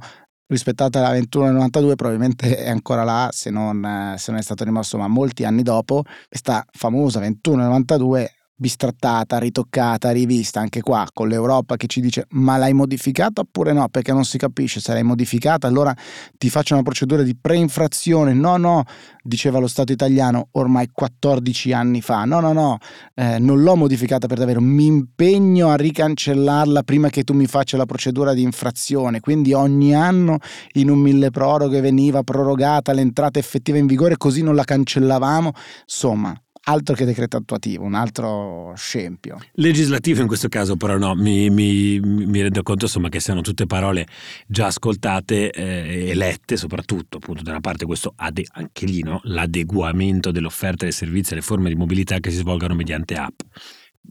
rispettata 0.47 0.99
la 0.99 1.11
21 1.11 1.51
92 1.51 1.95
probabilmente 1.95 2.57
è 2.57 2.69
ancora 2.69 3.05
là 3.05 3.29
se 3.31 3.49
non, 3.49 4.15
se 4.17 4.31
non, 4.31 4.39
è 4.41 4.43
stato 4.43 4.65
rimosso 4.65 4.97
ma 4.97 5.07
molti 5.07 5.45
anni 5.45 5.61
dopo 5.61 6.03
questa 6.27 6.65
famosa 6.71 7.21
21 7.21 7.63
92 7.63 8.31
bistrattata, 8.61 9.39
ritoccata, 9.39 10.11
rivista, 10.11 10.59
anche 10.59 10.81
qua 10.81 11.07
con 11.11 11.27
l'Europa 11.27 11.77
che 11.77 11.87
ci 11.87 11.99
dice 11.99 12.27
ma 12.29 12.57
l'hai 12.57 12.73
modificata 12.73 13.41
oppure 13.41 13.73
no, 13.73 13.89
perché 13.89 14.13
non 14.13 14.23
si 14.23 14.37
capisce 14.37 14.79
se 14.79 14.93
l'hai 14.93 15.01
modificata, 15.01 15.65
allora 15.65 15.91
ti 16.37 16.47
faccio 16.51 16.75
una 16.75 16.83
procedura 16.83 17.23
di 17.23 17.35
preinfrazione, 17.35 18.33
no 18.33 18.57
no, 18.57 18.83
diceva 19.23 19.57
lo 19.57 19.65
Stato 19.65 19.91
italiano 19.91 20.49
ormai 20.51 20.89
14 20.93 21.73
anni 21.73 22.01
fa, 22.01 22.23
no 22.25 22.39
no 22.39 22.53
no, 22.53 22.77
eh, 23.15 23.39
non 23.39 23.63
l'ho 23.63 23.75
modificata 23.75 24.27
per 24.27 24.37
davvero, 24.37 24.61
mi 24.61 24.85
impegno 24.85 25.69
a 25.69 25.75
ricancellarla 25.75 26.83
prima 26.83 27.09
che 27.09 27.23
tu 27.23 27.33
mi 27.33 27.47
faccia 27.47 27.77
la 27.77 27.85
procedura 27.85 28.35
di 28.35 28.43
infrazione, 28.43 29.21
quindi 29.21 29.53
ogni 29.53 29.95
anno 29.95 30.37
in 30.73 30.91
un 30.91 30.99
mille 30.99 31.31
proroghe 31.31 31.81
veniva 31.81 32.21
prorogata 32.21 32.93
l'entrata 32.93 33.39
effettiva 33.39 33.79
in 33.79 33.87
vigore 33.87 34.17
così 34.17 34.43
non 34.43 34.53
la 34.53 34.63
cancellavamo, 34.63 35.51
insomma 35.81 36.39
altro 36.63 36.95
che 36.95 37.05
decreto 37.05 37.37
attuativo, 37.37 37.83
un 37.83 37.95
altro 37.95 38.73
scempio. 38.75 39.37
Legislativo 39.53 40.21
in 40.21 40.27
questo 40.27 40.47
caso 40.47 40.75
però 40.75 40.97
no, 40.97 41.15
mi, 41.15 41.49
mi, 41.49 41.99
mi 41.99 42.41
rendo 42.41 42.61
conto 42.61 42.85
insomma 42.85 43.09
che 43.09 43.19
siano 43.19 43.41
tutte 43.41 43.65
parole 43.65 44.07
già 44.45 44.67
ascoltate 44.67 45.51
eh, 45.51 46.09
e 46.09 46.15
lette 46.15 46.57
soprattutto 46.57 47.17
appunto 47.17 47.41
da 47.41 47.51
una 47.51 47.61
parte 47.61 47.85
questo 47.85 48.13
ade- 48.15 48.45
anche 48.51 48.85
lì 48.85 49.01
no? 49.01 49.21
l'adeguamento 49.23 50.31
dell'offerta 50.31 50.83
dei 50.83 50.93
servizi 50.93 51.33
alle 51.33 51.41
forme 51.41 51.69
di 51.69 51.75
mobilità 51.75 52.19
che 52.19 52.29
si 52.29 52.37
svolgano 52.37 52.75
mediante 52.75 53.15
app. 53.15 53.39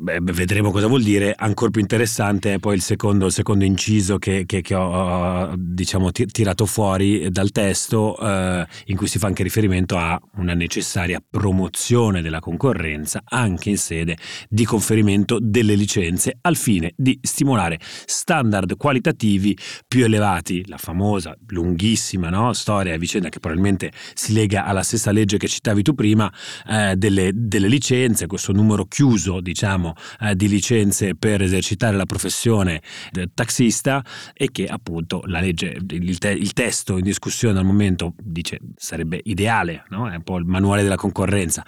Beh, 0.02 0.18
vedremo 0.22 0.70
cosa 0.70 0.86
vuol 0.86 1.02
dire. 1.02 1.34
Ancora 1.36 1.70
più 1.70 1.82
interessante 1.82 2.54
è 2.54 2.58
poi 2.58 2.74
il 2.74 2.80
secondo, 2.80 3.26
il 3.26 3.32
secondo 3.32 3.64
inciso 3.64 4.16
che, 4.16 4.46
che, 4.46 4.62
che, 4.62 4.74
ho 4.74 5.52
diciamo, 5.58 6.10
tirato 6.10 6.64
fuori 6.64 7.28
dal 7.30 7.50
testo, 7.50 8.16
eh, 8.18 8.66
in 8.86 8.96
cui 8.96 9.06
si 9.06 9.18
fa 9.18 9.26
anche 9.26 9.42
riferimento 9.42 9.98
a 9.98 10.18
una 10.36 10.54
necessaria 10.54 11.22
promozione 11.28 12.22
della 12.22 12.40
concorrenza 12.40 13.20
anche 13.26 13.68
in 13.68 13.76
sede 13.76 14.16
di 14.48 14.64
conferimento 14.64 15.38
delle 15.38 15.74
licenze 15.74 16.38
al 16.40 16.56
fine 16.56 16.92
di 16.96 17.18
stimolare 17.20 17.78
standard 18.06 18.78
qualitativi 18.78 19.54
più 19.86 20.04
elevati. 20.04 20.66
La 20.66 20.78
famosa, 20.78 21.36
lunghissima 21.48 22.30
no? 22.30 22.54
storia 22.54 22.94
e 22.94 22.98
vicenda 22.98 23.28
che 23.28 23.38
probabilmente 23.38 23.92
si 24.14 24.32
lega 24.32 24.64
alla 24.64 24.82
stessa 24.82 25.10
legge 25.10 25.36
che 25.36 25.46
citavi 25.46 25.82
tu 25.82 25.94
prima, 25.94 26.32
eh, 26.66 26.96
delle, 26.96 27.32
delle 27.34 27.68
licenze, 27.68 28.26
questo 28.26 28.52
numero 28.52 28.86
chiuso, 28.86 29.42
diciamo 29.42 29.88
eh, 30.20 30.34
di 30.34 30.48
licenze 30.48 31.14
per 31.14 31.42
esercitare 31.42 31.96
la 31.96 32.06
professione 32.06 32.82
del 33.10 33.30
taxista 33.34 34.04
e 34.32 34.50
che 34.50 34.66
appunto 34.66 35.22
la 35.26 35.40
legge, 35.40 35.78
il, 35.90 36.18
te- 36.18 36.30
il 36.30 36.52
testo 36.52 36.96
in 36.96 37.04
discussione 37.04 37.58
al 37.58 37.64
momento 37.64 38.14
dice 38.22 38.58
sarebbe 38.76 39.20
ideale, 39.24 39.84
no? 39.88 40.08
è 40.08 40.16
un 40.16 40.22
po' 40.22 40.38
il 40.38 40.44
manuale 40.44 40.82
della 40.82 40.96
concorrenza. 40.96 41.64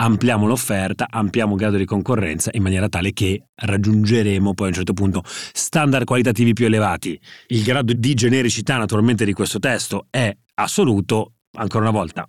Ampliamo 0.00 0.46
l'offerta, 0.46 1.06
ampliamo 1.10 1.54
il 1.54 1.58
grado 1.58 1.76
di 1.76 1.84
concorrenza 1.84 2.50
in 2.52 2.62
maniera 2.62 2.88
tale 2.88 3.12
che 3.12 3.48
raggiungeremo 3.54 4.54
poi 4.54 4.66
a 4.66 4.68
un 4.68 4.74
certo 4.74 4.92
punto 4.92 5.22
standard 5.24 6.04
qualitativi 6.04 6.52
più 6.52 6.66
elevati. 6.66 7.18
Il 7.48 7.64
grado 7.64 7.92
di 7.92 8.14
genericità 8.14 8.76
naturalmente 8.76 9.24
di 9.24 9.32
questo 9.32 9.58
testo 9.58 10.06
è 10.10 10.34
assoluto, 10.54 11.32
ancora 11.52 11.88
una 11.88 11.98
volta 11.98 12.28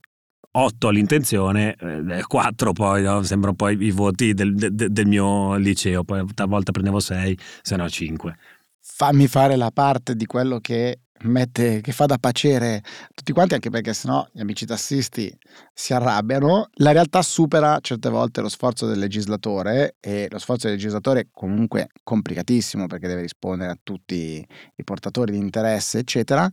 8 0.51 0.87
all'intenzione, 0.87 1.75
eh, 1.75 2.23
4 2.25 2.73
poi 2.73 3.03
no? 3.03 3.21
sembrano 3.23 3.55
poi 3.55 3.81
i 3.83 3.91
voti 3.91 4.33
del, 4.33 4.55
de, 4.55 4.89
del, 4.89 5.05
mio 5.05 5.55
liceo, 5.55 6.03
poi 6.03 6.25
talvolta 6.33 6.71
prendevo 6.71 6.99
6, 6.99 7.37
se 7.61 7.75
no 7.75 7.87
5. 7.87 8.35
Fammi 8.81 9.27
fare 9.27 9.55
la 9.55 9.69
parte 9.71 10.15
di 10.15 10.25
quello 10.25 10.59
che 10.59 11.01
mette, 11.23 11.81
che 11.81 11.91
fa 11.91 12.05
da 12.05 12.17
pacere 12.17 12.81
tutti 13.13 13.31
quanti, 13.31 13.53
anche 13.53 13.69
perché 13.69 13.93
sennò 13.93 14.25
gli 14.31 14.39
amici 14.39 14.65
tassisti 14.65 15.31
si 15.73 15.93
arrabbiano. 15.93 16.69
La 16.75 16.91
realtà 16.91 17.21
supera 17.21 17.77
certe 17.81 18.09
volte 18.09 18.41
lo 18.41 18.49
sforzo 18.49 18.87
del 18.87 18.97
legislatore 18.97 19.97
e 19.99 20.27
lo 20.29 20.39
sforzo 20.39 20.67
del 20.67 20.77
legislatore 20.77 21.19
è 21.21 21.27
comunque 21.31 21.89
complicatissimo 22.03 22.87
perché 22.87 23.07
deve 23.07 23.21
rispondere 23.21 23.71
a 23.71 23.77
tutti 23.81 24.45
i 24.75 24.83
portatori 24.83 25.31
di 25.31 25.37
interesse, 25.37 25.99
eccetera 25.99 26.49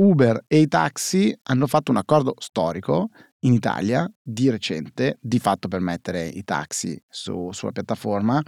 Uber 0.00 0.44
e 0.46 0.60
i 0.60 0.68
taxi 0.68 1.36
hanno 1.44 1.66
fatto 1.66 1.90
un 1.90 1.98
accordo 1.98 2.34
storico 2.38 3.10
in 3.40 3.52
Italia 3.52 4.10
di 4.22 4.48
recente, 4.48 5.18
di 5.20 5.38
fatto 5.38 5.68
per 5.68 5.80
mettere 5.80 6.26
i 6.26 6.42
taxi 6.42 7.00
su, 7.06 7.50
sulla 7.52 7.72
piattaforma. 7.72 8.42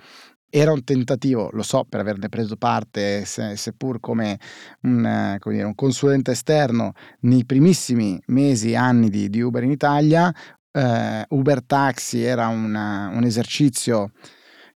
Era 0.48 0.72
un 0.72 0.82
tentativo, 0.82 1.50
lo 1.52 1.62
so, 1.62 1.84
per 1.84 2.00
averne 2.00 2.28
preso 2.28 2.56
parte, 2.56 3.24
se, 3.26 3.56
seppur 3.56 4.00
come 4.00 4.38
un, 4.82 5.36
come 5.38 5.54
dire, 5.54 5.66
un, 5.66 5.74
consulente 5.74 6.32
esterno 6.32 6.92
nei 7.20 7.44
primissimi 7.44 8.20
mesi 8.26 8.70
e 8.72 8.76
anni 8.76 9.08
di, 9.08 9.28
di, 9.28 9.40
Uber 9.40 9.62
in 9.62 9.70
Italia. 9.70 10.32
Uh, 10.70 11.36
Uber 11.36 11.62
Taxi 11.64 12.22
era 12.22 12.48
una, 12.48 13.10
un 13.12 13.24
esercizio 13.24 14.12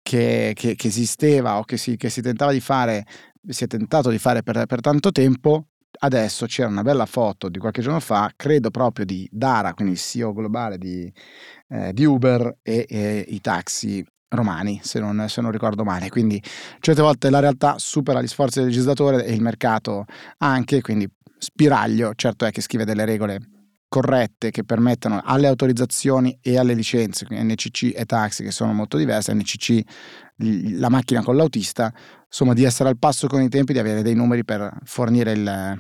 che, 0.01 0.51
che, 0.53 0.75
che, 0.75 0.87
esisteva 0.87 1.57
o 1.57 1.63
che 1.63 1.77
si, 1.77 1.95
che 1.95 2.09
si 2.09 2.21
tentava 2.21 2.51
di 2.51 2.59
fare, 2.59 3.05
si 3.47 3.63
è 3.63 3.67
tentato 3.67 4.09
di 4.09 4.17
fare 4.17 4.43
per, 4.43 4.65
per 4.65 4.81
tanto 4.81 5.11
tempo, 5.11 5.67
adesso 5.99 6.45
c'era 6.45 6.67
una 6.67 6.81
bella 6.81 7.05
foto 7.05 7.49
di 7.49 7.59
qualche 7.59 7.81
giorno 7.81 7.99
fa, 7.99 8.31
credo 8.35 8.71
proprio 8.71 9.05
di 9.05 9.27
Dara, 9.31 9.73
quindi 9.73 9.93
il 9.93 9.99
CEO 9.99 10.33
globale 10.33 10.77
di, 10.77 11.11
eh, 11.69 11.93
di 11.93 12.05
Uber 12.05 12.57
e, 12.61 12.85
e, 12.87 13.25
i 13.27 13.41
taxi 13.41 14.05
romani, 14.29 14.79
se 14.83 14.99
non, 14.99 15.25
se 15.27 15.41
non, 15.41 15.51
ricordo 15.51 15.83
male. 15.83 16.09
Quindi 16.09 16.41
certe 16.79 17.01
volte 17.01 17.29
la 17.29 17.39
realtà 17.39 17.75
supera 17.77 18.21
gli 18.21 18.27
sforzi 18.27 18.59
del 18.59 18.69
legislatore 18.69 19.25
e 19.25 19.33
il 19.33 19.41
mercato 19.41 20.05
anche, 20.39 20.81
quindi 20.81 21.09
spiraglio, 21.37 22.13
certo 22.15 22.45
è 22.45 22.51
che 22.51 22.61
scrive 22.61 22.85
delle 22.85 23.05
regole 23.05 23.39
corrette 23.87 24.51
che 24.51 24.63
permettono 24.63 25.21
alle 25.23 25.47
autorizzazioni 25.47 26.37
e 26.41 26.57
alle 26.57 26.73
licenze, 26.73 27.25
quindi 27.25 27.53
NCC 27.53 27.93
e 27.95 28.05
taxi 28.05 28.43
che 28.43 28.51
sono 28.51 28.73
molto 28.73 28.97
diverse, 28.97 29.33
NCC 29.33 29.81
la 30.77 30.89
macchina 30.89 31.23
con 31.23 31.37
l'autista, 31.37 31.93
insomma 32.35 32.53
di 32.53 32.65
essere 32.65 32.89
al 32.89 32.97
passo 32.97 33.27
con 33.27 33.41
i 33.41 33.47
tempi, 33.47 33.71
di 33.71 33.79
avere 33.79 34.01
dei 34.01 34.13
numeri 34.13 34.43
per 34.43 34.69
fornire 34.83 35.31
il, 35.31 35.79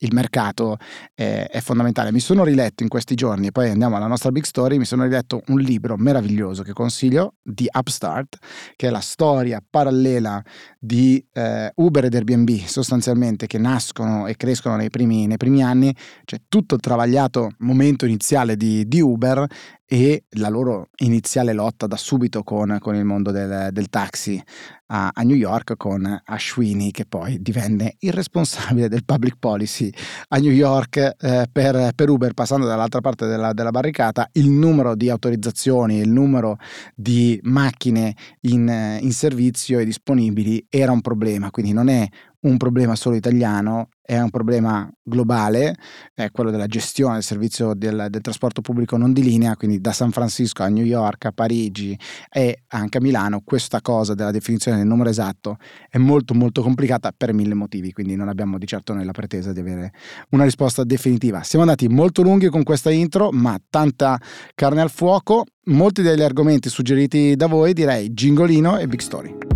il 0.00 0.12
mercato 0.12 0.76
è, 1.14 1.46
è, 1.50 1.60
fondamentale. 1.60 2.12
Mi 2.12 2.20
sono 2.20 2.44
riletto 2.44 2.82
in 2.82 2.90
questi 2.90 3.14
giorni, 3.14 3.50
poi 3.50 3.70
andiamo 3.70 3.96
alla 3.96 4.06
nostra 4.06 4.30
big 4.30 4.44
story, 4.44 4.76
mi 4.76 4.84
sono 4.84 5.04
riletto 5.04 5.40
un 5.46 5.60
libro 5.60 5.96
meraviglioso 5.96 6.62
che 6.62 6.74
consiglio 6.74 7.36
di 7.42 7.66
Upstart, 7.72 8.36
che 8.76 8.88
è 8.88 8.90
la 8.90 9.00
storia 9.00 9.64
parallela 9.66 10.42
di 10.78 11.24
eh, 11.32 11.72
Uber 11.76 12.04
ed 12.04 12.14
Airbnb 12.14 12.50
sostanzialmente 12.66 13.46
che 13.46 13.56
nascono 13.56 14.26
e 14.26 14.36
crescono 14.36 14.76
nei 14.76 14.90
primi, 14.90 15.26
nei 15.26 15.38
primi 15.38 15.62
anni, 15.62 15.94
cioè 16.24 16.38
tutto 16.50 16.74
il 16.74 16.82
travagliato 16.82 17.52
momento 17.60 18.04
iniziale 18.04 18.58
di, 18.58 18.86
di 18.86 19.00
Uber 19.00 19.46
e 19.86 20.24
la 20.30 20.48
loro 20.48 20.88
iniziale 20.96 21.52
lotta 21.52 21.86
da 21.86 21.96
subito 21.96 22.42
con, 22.42 22.78
con 22.80 22.94
il 22.94 23.04
mondo 23.04 23.30
del, 23.30 23.68
del 23.70 23.88
taxi 23.90 24.42
a, 24.86 25.10
a, 25.12 25.22
New 25.22 25.36
York 25.36 25.76
con 25.76 26.22
Ashwini 26.24 26.90
che 26.90 27.04
poi 27.04 27.40
divenne 27.40 27.96
il 28.00 28.12
responsabile 28.12 28.88
del 28.88 29.04
public 29.04 29.36
policy 29.38 29.90
a 30.28 30.38
New 30.38 30.52
York 30.52 30.96
eh, 30.96 31.46
per, 31.50 31.92
per, 31.94 32.08
Uber 32.08 32.32
passando 32.32 32.66
dall'altra 32.66 33.00
parte 33.00 33.26
della, 33.26 33.52
della, 33.52 33.70
barricata. 33.70 34.28
Il 34.32 34.50
numero 34.50 34.94
di 34.94 35.10
autorizzazioni 35.10 35.98
il 35.98 36.10
numero 36.10 36.58
di 36.94 37.38
macchine 37.42 38.14
in, 38.42 38.98
in 39.00 39.12
servizio 39.12 39.78
e 39.78 39.84
disponibili 39.84 40.64
era 40.68 40.92
un 40.92 41.00
problema 41.00 41.50
quindi 41.50 41.72
non 41.72 41.88
è 41.88 42.08
un 42.44 42.56
problema 42.56 42.94
solo 42.94 43.16
italiano, 43.16 43.88
è 44.06 44.20
un 44.20 44.28
problema 44.28 44.90
globale, 45.02 45.74
è 46.12 46.30
quello 46.30 46.50
della 46.50 46.66
gestione 46.66 47.14
del 47.14 47.22
servizio 47.22 47.72
del, 47.74 48.08
del, 48.10 48.20
trasporto 48.20 48.60
pubblico 48.60 48.98
non 48.98 49.12
di 49.12 49.22
linea, 49.22 49.56
quindi 49.56 49.80
da 49.80 49.92
San 49.92 50.10
Francisco 50.10 50.62
a 50.62 50.68
New 50.68 50.84
York, 50.84 51.24
a 51.24 51.32
Parigi 51.32 51.98
e 52.30 52.64
anche 52.68 52.98
a 52.98 53.00
Milano, 53.00 53.40
questa 53.42 53.80
cosa 53.80 54.14
della 54.14 54.30
definizione 54.30 54.76
del 54.76 54.86
numero 54.86 55.08
esatto 55.08 55.56
è 55.88 55.96
molto 55.96 56.34
molto 56.34 56.60
complicata 56.60 57.12
per 57.16 57.32
mille 57.32 57.54
motivi, 57.54 57.92
quindi 57.92 58.14
non 58.14 58.28
abbiamo 58.28 58.58
di 58.58 58.66
certo 58.66 58.92
noi 58.92 59.04
la 59.04 59.12
pretesa 59.12 59.52
di 59.52 59.60
avere 59.60 59.92
una 60.30 60.44
risposta 60.44 60.84
definitiva. 60.84 61.42
Siamo 61.42 61.64
andati 61.64 61.88
molto 61.88 62.22
lunghi 62.22 62.48
con 62.48 62.62
questa 62.62 62.90
intro, 62.90 63.30
ma 63.32 63.58
tanta 63.70 64.20
carne 64.54 64.82
al 64.82 64.90
fuoco, 64.90 65.44
molti 65.66 66.02
degli 66.02 66.22
argomenti 66.22 66.68
suggeriti 66.68 67.36
da 67.36 67.46
voi 67.46 67.72
direi 67.72 68.12
Gingolino 68.12 68.78
e 68.78 68.86
Big 68.86 69.00
Story. 69.00 69.53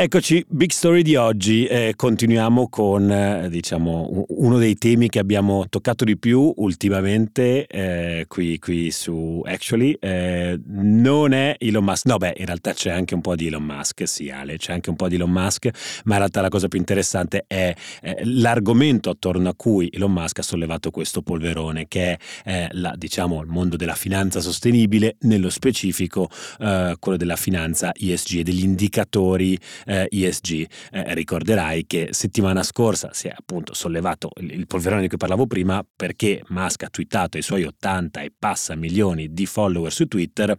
Eccoci, 0.00 0.44
Big 0.48 0.70
Story 0.70 1.02
di 1.02 1.16
oggi. 1.16 1.66
Eh, 1.66 1.94
continuiamo 1.96 2.68
con 2.68 3.10
eh, 3.10 3.48
diciamo, 3.48 4.26
uno 4.28 4.56
dei 4.56 4.76
temi 4.76 5.08
che 5.08 5.18
abbiamo 5.18 5.68
toccato 5.68 6.04
di 6.04 6.16
più 6.16 6.52
ultimamente 6.58 7.66
eh, 7.66 8.24
qui, 8.28 8.60
qui, 8.60 8.92
su 8.92 9.42
Actually. 9.44 9.96
Eh, 9.98 10.56
non 10.66 11.32
è 11.32 11.56
Elon 11.58 11.82
Musk, 11.82 12.06
no, 12.06 12.16
beh, 12.16 12.34
in 12.36 12.46
realtà 12.46 12.74
c'è 12.74 12.90
anche 12.90 13.14
un 13.14 13.22
po' 13.22 13.34
di 13.34 13.48
Elon 13.48 13.64
Musk, 13.64 14.06
sì, 14.06 14.30
Ale, 14.30 14.56
c'è 14.56 14.72
anche 14.72 14.88
un 14.88 14.94
po' 14.94 15.08
di 15.08 15.16
Elon 15.16 15.32
Musk, 15.32 15.68
ma 16.04 16.12
in 16.12 16.18
realtà 16.20 16.42
la 16.42 16.48
cosa 16.48 16.68
più 16.68 16.78
interessante 16.78 17.42
è 17.48 17.74
eh, 18.00 18.20
l'argomento 18.22 19.10
attorno 19.10 19.48
a 19.48 19.54
cui 19.56 19.90
Elon 19.92 20.12
Musk 20.12 20.38
ha 20.38 20.42
sollevato 20.42 20.92
questo 20.92 21.22
polverone, 21.22 21.88
che 21.88 22.12
è 22.12 22.18
eh, 22.44 22.68
la, 22.70 22.94
diciamo, 22.96 23.42
il 23.42 23.48
mondo 23.48 23.74
della 23.74 23.96
finanza 23.96 24.38
sostenibile, 24.38 25.16
nello 25.22 25.50
specifico 25.50 26.30
quello 26.98 27.16
della 27.16 27.36
finanza 27.36 27.92
ESG 27.94 28.38
e 28.38 28.42
degli 28.42 28.62
indicatori 28.62 29.58
eh, 29.88 30.06
ESG. 30.10 30.66
Eh, 30.92 31.14
ricorderai 31.14 31.86
che 31.86 32.08
settimana 32.10 32.62
scorsa 32.62 33.10
si 33.12 33.28
è 33.28 33.32
appunto 33.34 33.72
sollevato 33.72 34.30
il, 34.40 34.52
il 34.52 34.66
polverone 34.66 35.00
di 35.02 35.08
cui 35.08 35.16
parlavo 35.16 35.46
prima 35.46 35.84
perché 35.96 36.42
Musk 36.48 36.82
ha 36.82 36.88
twittato 36.90 37.38
i 37.38 37.42
suoi 37.42 37.64
80 37.64 38.20
e 38.20 38.32
passa 38.36 38.76
milioni 38.76 39.32
di 39.32 39.46
follower 39.46 39.90
su 39.90 40.06
Twitter 40.06 40.54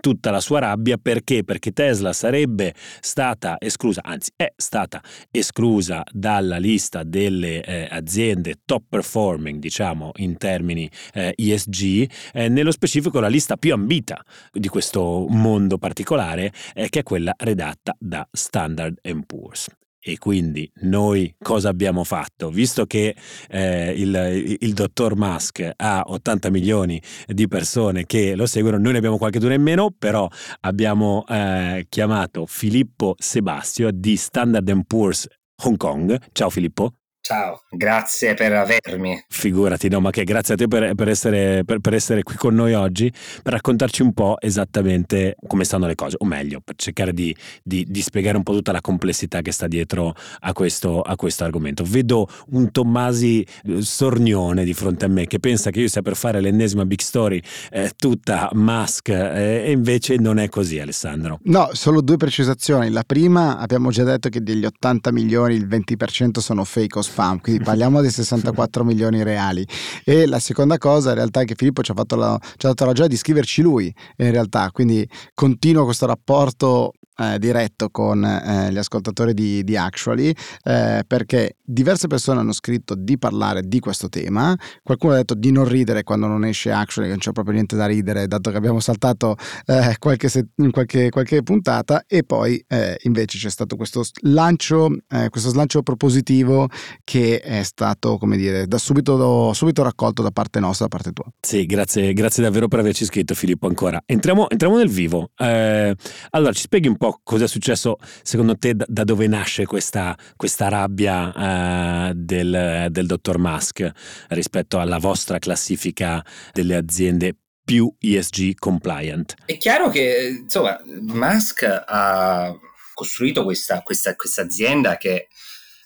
tutta 0.00 0.30
la 0.30 0.40
sua 0.40 0.60
rabbia 0.60 0.98
perché? 0.98 1.42
Perché 1.42 1.72
Tesla 1.72 2.12
sarebbe 2.12 2.74
stata 3.00 3.56
esclusa, 3.58 4.02
anzi 4.04 4.32
è 4.36 4.52
stata 4.54 5.02
esclusa 5.30 6.04
dalla 6.10 6.58
lista 6.58 7.02
delle 7.02 7.62
eh, 7.62 7.88
aziende 7.90 8.56
top 8.64 8.84
performing, 8.88 9.58
diciamo 9.58 10.12
in 10.16 10.36
termini 10.36 10.88
eh, 11.14 11.32
ESG, 11.34 12.10
eh, 12.32 12.48
nello 12.48 12.70
specifico 12.70 13.20
la 13.20 13.28
lista 13.28 13.56
più 13.56 13.72
ambita 13.72 14.22
di 14.52 14.68
questo 14.68 15.26
mondo 15.28 15.78
particolare, 15.78 16.52
eh, 16.74 16.88
che 16.88 17.00
è 17.00 17.02
quella 17.02 17.34
redatta 17.36 17.94
da 17.98 18.26
Standard 18.30 18.65
Standard 18.66 18.98
Poor's. 19.26 19.68
E 20.08 20.18
quindi 20.18 20.70
noi 20.82 21.34
cosa 21.36 21.68
abbiamo 21.68 22.04
fatto? 22.04 22.48
Visto 22.48 22.86
che 22.86 23.16
eh, 23.48 23.90
il, 23.90 24.56
il, 24.60 24.72
dottor 24.72 25.16
Musk 25.16 25.68
ha 25.74 26.04
80 26.06 26.48
milioni 26.50 27.02
di 27.26 27.48
persone 27.48 28.06
che 28.06 28.36
lo 28.36 28.46
seguono, 28.46 28.78
noi 28.78 28.92
ne 28.92 28.98
abbiamo 28.98 29.18
qualche 29.18 29.40
dura 29.40 29.54
in 29.54 29.62
meno, 29.62 29.92
però 29.96 30.28
abbiamo 30.60 31.24
eh, 31.28 31.86
chiamato 31.88 32.46
Filippo 32.46 33.16
Sebastio 33.18 33.90
di 33.92 34.16
Standard 34.16 34.86
Poor's 34.86 35.26
Hong 35.64 35.76
Kong. 35.76 36.16
Ciao 36.30 36.50
Filippo. 36.50 36.92
Ciao, 37.26 37.62
grazie 37.68 38.34
per 38.34 38.52
avermi. 38.52 39.24
Figurati, 39.28 39.88
no, 39.88 39.98
ma 39.98 40.10
che 40.10 40.22
grazie 40.22 40.54
a 40.54 40.56
te 40.56 40.68
per, 40.68 40.94
per, 40.94 41.08
essere, 41.08 41.64
per, 41.64 41.80
per, 41.80 41.92
essere, 41.92 42.22
qui 42.22 42.36
con 42.36 42.54
noi 42.54 42.72
oggi, 42.72 43.12
per 43.42 43.54
raccontarci 43.54 44.02
un 44.02 44.12
po' 44.12 44.36
esattamente 44.40 45.34
come 45.44 45.64
stanno 45.64 45.88
le 45.88 45.96
cose, 45.96 46.14
o 46.20 46.24
meglio, 46.24 46.60
per 46.64 46.76
cercare 46.76 47.12
di, 47.12 47.34
di, 47.64 47.84
di 47.88 48.00
spiegare 48.00 48.36
un 48.36 48.44
po' 48.44 48.52
tutta 48.52 48.70
la 48.70 48.80
complessità 48.80 49.42
che 49.42 49.50
sta 49.50 49.66
dietro 49.66 50.14
a 50.38 50.52
questo, 50.52 51.00
a 51.00 51.16
questo, 51.16 51.42
argomento. 51.42 51.82
Vedo 51.82 52.28
un 52.50 52.70
Tommasi 52.70 53.44
eh, 53.64 53.82
sornione 53.82 54.62
di 54.62 54.72
fronte 54.72 55.06
a 55.06 55.08
me 55.08 55.26
che 55.26 55.40
pensa 55.40 55.70
che 55.70 55.80
io 55.80 55.88
sia 55.88 56.02
per 56.02 56.14
fare 56.14 56.40
l'ennesima 56.40 56.86
big 56.86 57.00
story 57.00 57.42
eh, 57.72 57.90
tutta 57.96 58.50
Musk 58.52 59.08
eh, 59.08 59.64
e 59.64 59.72
invece 59.72 60.14
non 60.14 60.38
è 60.38 60.48
così 60.48 60.78
Alessandro. 60.78 61.40
No, 61.46 61.70
solo 61.72 62.02
due 62.02 62.18
precisazioni. 62.18 62.88
La 62.88 63.02
prima, 63.04 63.58
abbiamo 63.58 63.90
già 63.90 64.04
detto 64.04 64.28
che 64.28 64.44
degli 64.44 64.64
80 64.64 65.10
milioni 65.10 65.56
il 65.56 65.66
20% 65.66 66.38
sono 66.38 66.62
fake 66.62 67.00
o 67.00 67.02
spam, 67.16 67.40
quindi 67.40 67.64
parliamo 67.64 68.02
di 68.02 68.10
64 68.10 68.84
milioni 68.84 69.22
reali. 69.22 69.66
E 70.04 70.26
la 70.26 70.38
seconda 70.38 70.76
cosa 70.76 71.10
in 71.10 71.14
realtà 71.16 71.40
è 71.40 71.44
che 71.46 71.54
Filippo 71.56 71.82
ci 71.82 71.92
ha, 71.92 72.16
la, 72.16 72.38
ci 72.56 72.66
ha 72.66 72.68
dato 72.68 72.84
la 72.84 72.92
gioia 72.92 73.08
di 73.08 73.16
scriverci 73.16 73.62
lui, 73.62 73.92
in 74.16 74.30
realtà, 74.30 74.70
quindi 74.70 75.08
continua 75.32 75.84
questo 75.84 76.04
rapporto 76.04 76.92
eh, 77.18 77.38
diretto 77.38 77.90
con 77.90 78.24
eh, 78.24 78.70
gli 78.72 78.78
ascoltatori 78.78 79.34
di, 79.34 79.64
di 79.64 79.76
Actually 79.76 80.34
eh, 80.62 81.02
perché 81.06 81.56
diverse 81.62 82.06
persone 82.06 82.40
hanno 82.40 82.52
scritto 82.52 82.94
di 82.94 83.18
parlare 83.18 83.62
di 83.62 83.80
questo 83.80 84.08
tema. 84.08 84.56
Qualcuno 84.82 85.14
ha 85.14 85.16
detto 85.16 85.34
di 85.34 85.50
non 85.50 85.68
ridere 85.68 86.02
quando 86.02 86.26
non 86.26 86.44
esce 86.44 86.70
Actually 86.70 87.08
che 87.08 87.14
non 87.14 87.22
c'è 87.22 87.32
proprio 87.32 87.54
niente 87.54 87.76
da 87.76 87.86
ridere 87.86 88.26
dato 88.26 88.50
che 88.50 88.56
abbiamo 88.56 88.80
saltato 88.80 89.36
eh, 89.66 89.96
qualche, 89.98 90.28
set- 90.28 90.48
qualche, 90.70 91.10
qualche, 91.10 91.42
puntata. 91.42 92.04
E 92.06 92.22
poi 92.22 92.62
eh, 92.68 92.96
invece 93.02 93.38
c'è 93.38 93.50
stato 93.50 93.76
questo 93.76 94.02
lancio 94.22 94.90
eh, 95.08 95.28
questo 95.28 95.50
slancio 95.50 95.82
propositivo 95.82 96.68
che 97.04 97.40
è 97.40 97.62
stato 97.62 98.18
come 98.18 98.36
dire 98.36 98.66
da 98.66 98.78
subito, 98.78 99.52
subito 99.52 99.82
raccolto 99.82 100.22
da 100.22 100.30
parte 100.30 100.60
nostra 100.60 100.86
da 100.86 100.96
parte 100.96 101.12
tua. 101.12 101.26
Sì 101.40 101.66
grazie, 101.66 102.12
grazie 102.12 102.42
davvero 102.42 102.68
per 102.68 102.80
averci 102.80 103.04
scritto 103.04 103.34
Filippo 103.34 103.66
ancora. 103.66 104.02
Entriamo, 104.04 104.48
entriamo 104.48 104.76
nel 104.76 104.88
vivo. 104.88 105.30
Allora 105.36 106.52
ci 106.52 106.62
spieghi 106.62 106.88
un 106.88 106.96
po' 106.96 107.05
po' 107.10 107.20
cosa 107.22 107.44
è 107.44 107.48
successo 107.48 107.98
secondo 108.22 108.56
te, 108.56 108.74
da, 108.74 108.84
da 108.88 109.04
dove 109.04 109.26
nasce 109.26 109.64
questa, 109.66 110.16
questa 110.36 110.68
rabbia 110.68 112.08
uh, 112.08 112.12
del, 112.14 112.88
del 112.90 113.06
dottor 113.06 113.38
Musk 113.38 113.90
rispetto 114.28 114.78
alla 114.78 114.98
vostra 114.98 115.38
classifica 115.38 116.24
delle 116.52 116.76
aziende 116.76 117.36
più 117.64 117.92
ESG 117.98 118.54
compliant? 118.58 119.34
È 119.44 119.56
chiaro 119.58 119.88
che 119.88 120.38
insomma 120.42 120.80
Musk 120.84 121.62
ha 121.64 122.54
costruito 122.94 123.44
questa, 123.44 123.82
questa, 123.82 124.14
questa 124.14 124.42
azienda 124.42 124.96
che 124.96 125.28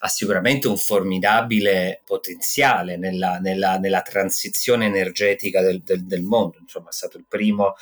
ha 0.03 0.09
sicuramente 0.09 0.67
un 0.67 0.79
formidabile 0.79 2.01
potenziale 2.05 2.97
nella, 2.97 3.39
nella, 3.39 3.77
nella 3.77 4.01
transizione 4.01 4.87
energetica 4.87 5.61
del, 5.61 5.83
del, 5.83 6.07
del, 6.07 6.23
mondo. 6.23 6.57
Insomma, 6.59 6.89
è 6.89 6.93
stato 6.93 7.19
il 7.19 7.27
primo. 7.29 7.75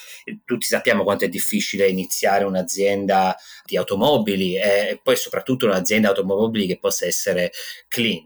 Tutti 0.44 0.66
sappiamo 0.66 1.04
quanto 1.04 1.24
è 1.24 1.28
difficile 1.28 1.88
iniziare 1.88 2.44
un'azienda 2.44 3.36
di 3.64 3.76
automobili 3.76 4.56
e 4.56 5.00
poi 5.00 5.14
soprattutto 5.16 5.66
un'azienda 5.66 6.08
automobili 6.08 6.66
che 6.66 6.78
possa 6.78 7.06
essere 7.06 7.52
clean. 7.86 8.24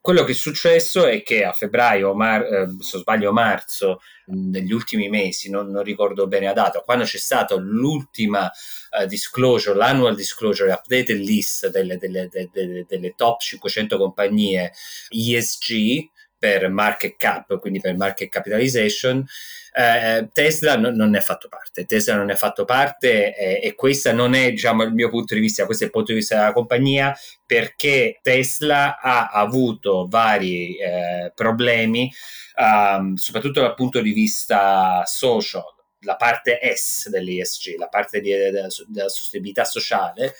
Quello 0.00 0.24
che 0.24 0.32
è 0.32 0.34
successo 0.34 1.06
è 1.06 1.22
che 1.22 1.44
a 1.44 1.52
febbraio, 1.52 2.14
mar- 2.14 2.46
eh, 2.50 2.68
se 2.80 2.98
sbaglio 2.98 3.30
marzo, 3.30 4.00
negli 4.26 4.72
ultimi 4.72 5.10
mesi, 5.10 5.50
non, 5.50 5.68
non, 5.68 5.82
ricordo 5.82 6.26
bene 6.26 6.46
la 6.46 6.52
data, 6.54 6.80
quando 6.80 7.04
c'è 7.04 7.18
stata 7.18 7.54
l'ultima 7.56 8.50
uh, 8.90 9.06
disclosure, 9.06 9.76
l'annual 9.76 10.14
disclosure 10.14 10.70
updated 10.70 11.18
list 11.18 11.68
delle, 11.70 11.96
delle, 11.96 12.28
delle, 12.30 12.84
delle 12.86 13.14
top 13.16 13.40
500 13.40 13.96
compagnie 13.96 14.72
ESG 15.08 16.10
per 16.38 16.68
market 16.70 17.16
cap, 17.16 17.58
quindi 17.58 17.80
per 17.80 17.96
market 17.96 18.28
capitalization, 18.28 19.26
eh, 19.72 20.28
Tesla 20.32 20.76
non, 20.76 20.94
non, 20.94 21.10
ne 21.10 21.18
ha 21.18 21.20
fatto 21.20 21.48
parte. 21.48 21.84
Tesla 21.84 22.16
non 22.16 22.26
ne 22.26 22.32
ha 22.32 22.36
fatto 22.36 22.64
parte 22.64 23.36
eh, 23.36 23.60
e 23.62 23.74
questo 23.74 24.12
non 24.12 24.34
è 24.34 24.50
diciamo, 24.50 24.82
il 24.82 24.92
mio 24.92 25.08
punto 25.08 25.34
di 25.34 25.40
vista, 25.40 25.66
questo 25.66 25.84
è 25.84 25.86
il 25.86 25.92
punto 25.92 26.12
di 26.12 26.18
vista 26.18 26.36
della 26.36 26.52
compagnia 26.52 27.16
perché 27.44 28.18
Tesla 28.22 28.98
ha 29.00 29.28
avuto 29.28 30.06
vari 30.08 30.76
eh, 30.76 31.32
problemi, 31.34 32.12
um, 32.56 33.14
soprattutto 33.14 33.60
dal 33.60 33.74
punto 33.74 34.00
di 34.00 34.12
vista 34.12 35.02
social, 35.06 35.62
la 36.00 36.16
parte 36.16 36.58
S 36.74 37.08
dell'ESG, 37.08 37.76
la 37.76 37.88
parte 37.88 38.20
di, 38.20 38.30
della, 38.30 38.68
della 38.86 39.08
sostenibilità 39.08 39.64
sociale 39.64 40.34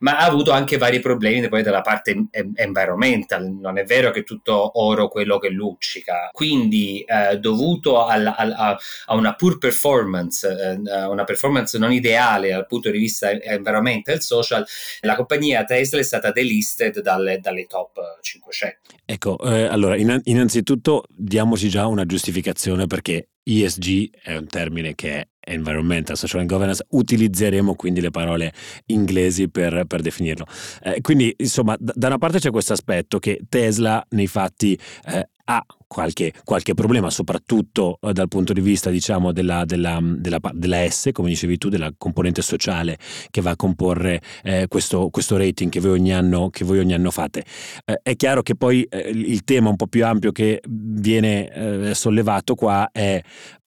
ma 0.00 0.18
ha 0.18 0.24
avuto 0.24 0.50
anche 0.50 0.76
vari 0.76 1.00
problemi 1.00 1.48
poi 1.48 1.62
dalla 1.62 1.80
parte 1.80 2.26
environmental. 2.54 3.50
Non 3.50 3.78
è 3.78 3.84
vero 3.84 4.10
che 4.10 4.20
è 4.20 4.24
tutto 4.24 4.80
oro 4.80 5.08
quello 5.08 5.38
che 5.38 5.50
luccica. 5.50 6.30
Quindi, 6.32 7.04
eh, 7.06 7.38
dovuto 7.38 8.04
al, 8.04 8.26
al, 8.26 8.52
a, 8.52 9.14
una 9.14 9.34
poor 9.34 9.58
performance, 9.58 10.48
eh, 10.48 11.04
una 11.04 11.24
performance 11.24 11.78
non 11.78 11.92
ideale 11.92 12.50
dal 12.50 12.66
punto 12.66 12.90
di 12.90 12.98
vista 12.98 13.30
environmental 13.30 14.20
social, 14.20 14.64
la 15.00 15.16
compagnia 15.16 15.64
Tesla 15.64 16.00
è 16.00 16.04
stata 16.04 16.30
delisted 16.30 17.00
dalle, 17.00 17.38
dalle 17.38 17.66
top 17.66 18.18
500. 18.20 18.78
Ecco, 19.04 19.38
eh, 19.40 19.64
allora, 19.64 19.96
innanzitutto 19.96 21.04
diamoci 21.08 21.68
già 21.68 21.86
una 21.86 22.06
giustificazione 22.06 22.86
perché 22.86 23.28
ESG 23.42 24.10
è 24.22 24.36
un 24.36 24.46
termine 24.46 24.94
che 24.94 25.20
è 25.20 25.28
Environmental, 25.40 26.16
Social 26.16 26.40
and 26.40 26.48
Governance, 26.48 26.84
utilizzeremo 26.90 27.74
quindi 27.74 28.00
le 28.00 28.10
parole 28.10 28.52
inglesi 28.86 29.48
per, 29.48 29.84
per 29.86 30.00
definirlo. 30.02 30.46
Eh, 30.82 31.00
quindi, 31.00 31.34
insomma, 31.38 31.76
da, 31.78 31.92
da, 31.94 32.06
una 32.08 32.18
parte 32.18 32.38
c'è 32.38 32.50
questo 32.50 32.72
aspetto 32.72 33.18
che 33.18 33.40
Tesla 33.48 34.04
nei 34.10 34.26
fatti 34.26 34.78
eh, 35.06 35.28
ha 35.44 35.64
qualche, 35.88 36.32
qualche, 36.44 36.74
problema, 36.74 37.10
soprattutto 37.10 37.98
eh, 38.00 38.12
dal 38.12 38.28
punto 38.28 38.52
di 38.52 38.60
vista 38.60 38.90
diciamo, 38.90 39.32
della, 39.32 39.64
della, 39.64 39.98
della, 40.00 40.38
della, 40.52 40.88
S, 40.88 41.10
come 41.12 41.30
dicevi 41.30 41.58
tu, 41.58 41.68
della 41.68 41.92
componente 41.98 42.42
sociale 42.42 42.96
che 43.30 43.40
va 43.40 43.50
a 43.50 43.56
comporre 43.56 44.22
eh, 44.44 44.66
questo, 44.68 45.08
questo, 45.10 45.36
rating 45.36 45.68
che 45.68 45.80
voi 45.80 45.90
ogni 45.90 46.12
anno, 46.12 46.50
voi 46.60 46.78
ogni 46.78 46.94
anno 46.94 47.10
fate. 47.10 47.44
Eh, 47.84 47.98
è 48.04 48.14
chiaro 48.14 48.42
che 48.42 48.54
poi 48.54 48.84
eh, 48.84 49.10
il 49.10 49.42
tema 49.42 49.68
un 49.68 49.76
po' 49.76 49.88
più 49.88 50.06
ampio 50.06 50.30
che 50.30 50.62
viene 50.68 51.48
eh, 51.48 51.94
sollevato 51.94 52.54
qua 52.54 52.90
è, 52.92 53.20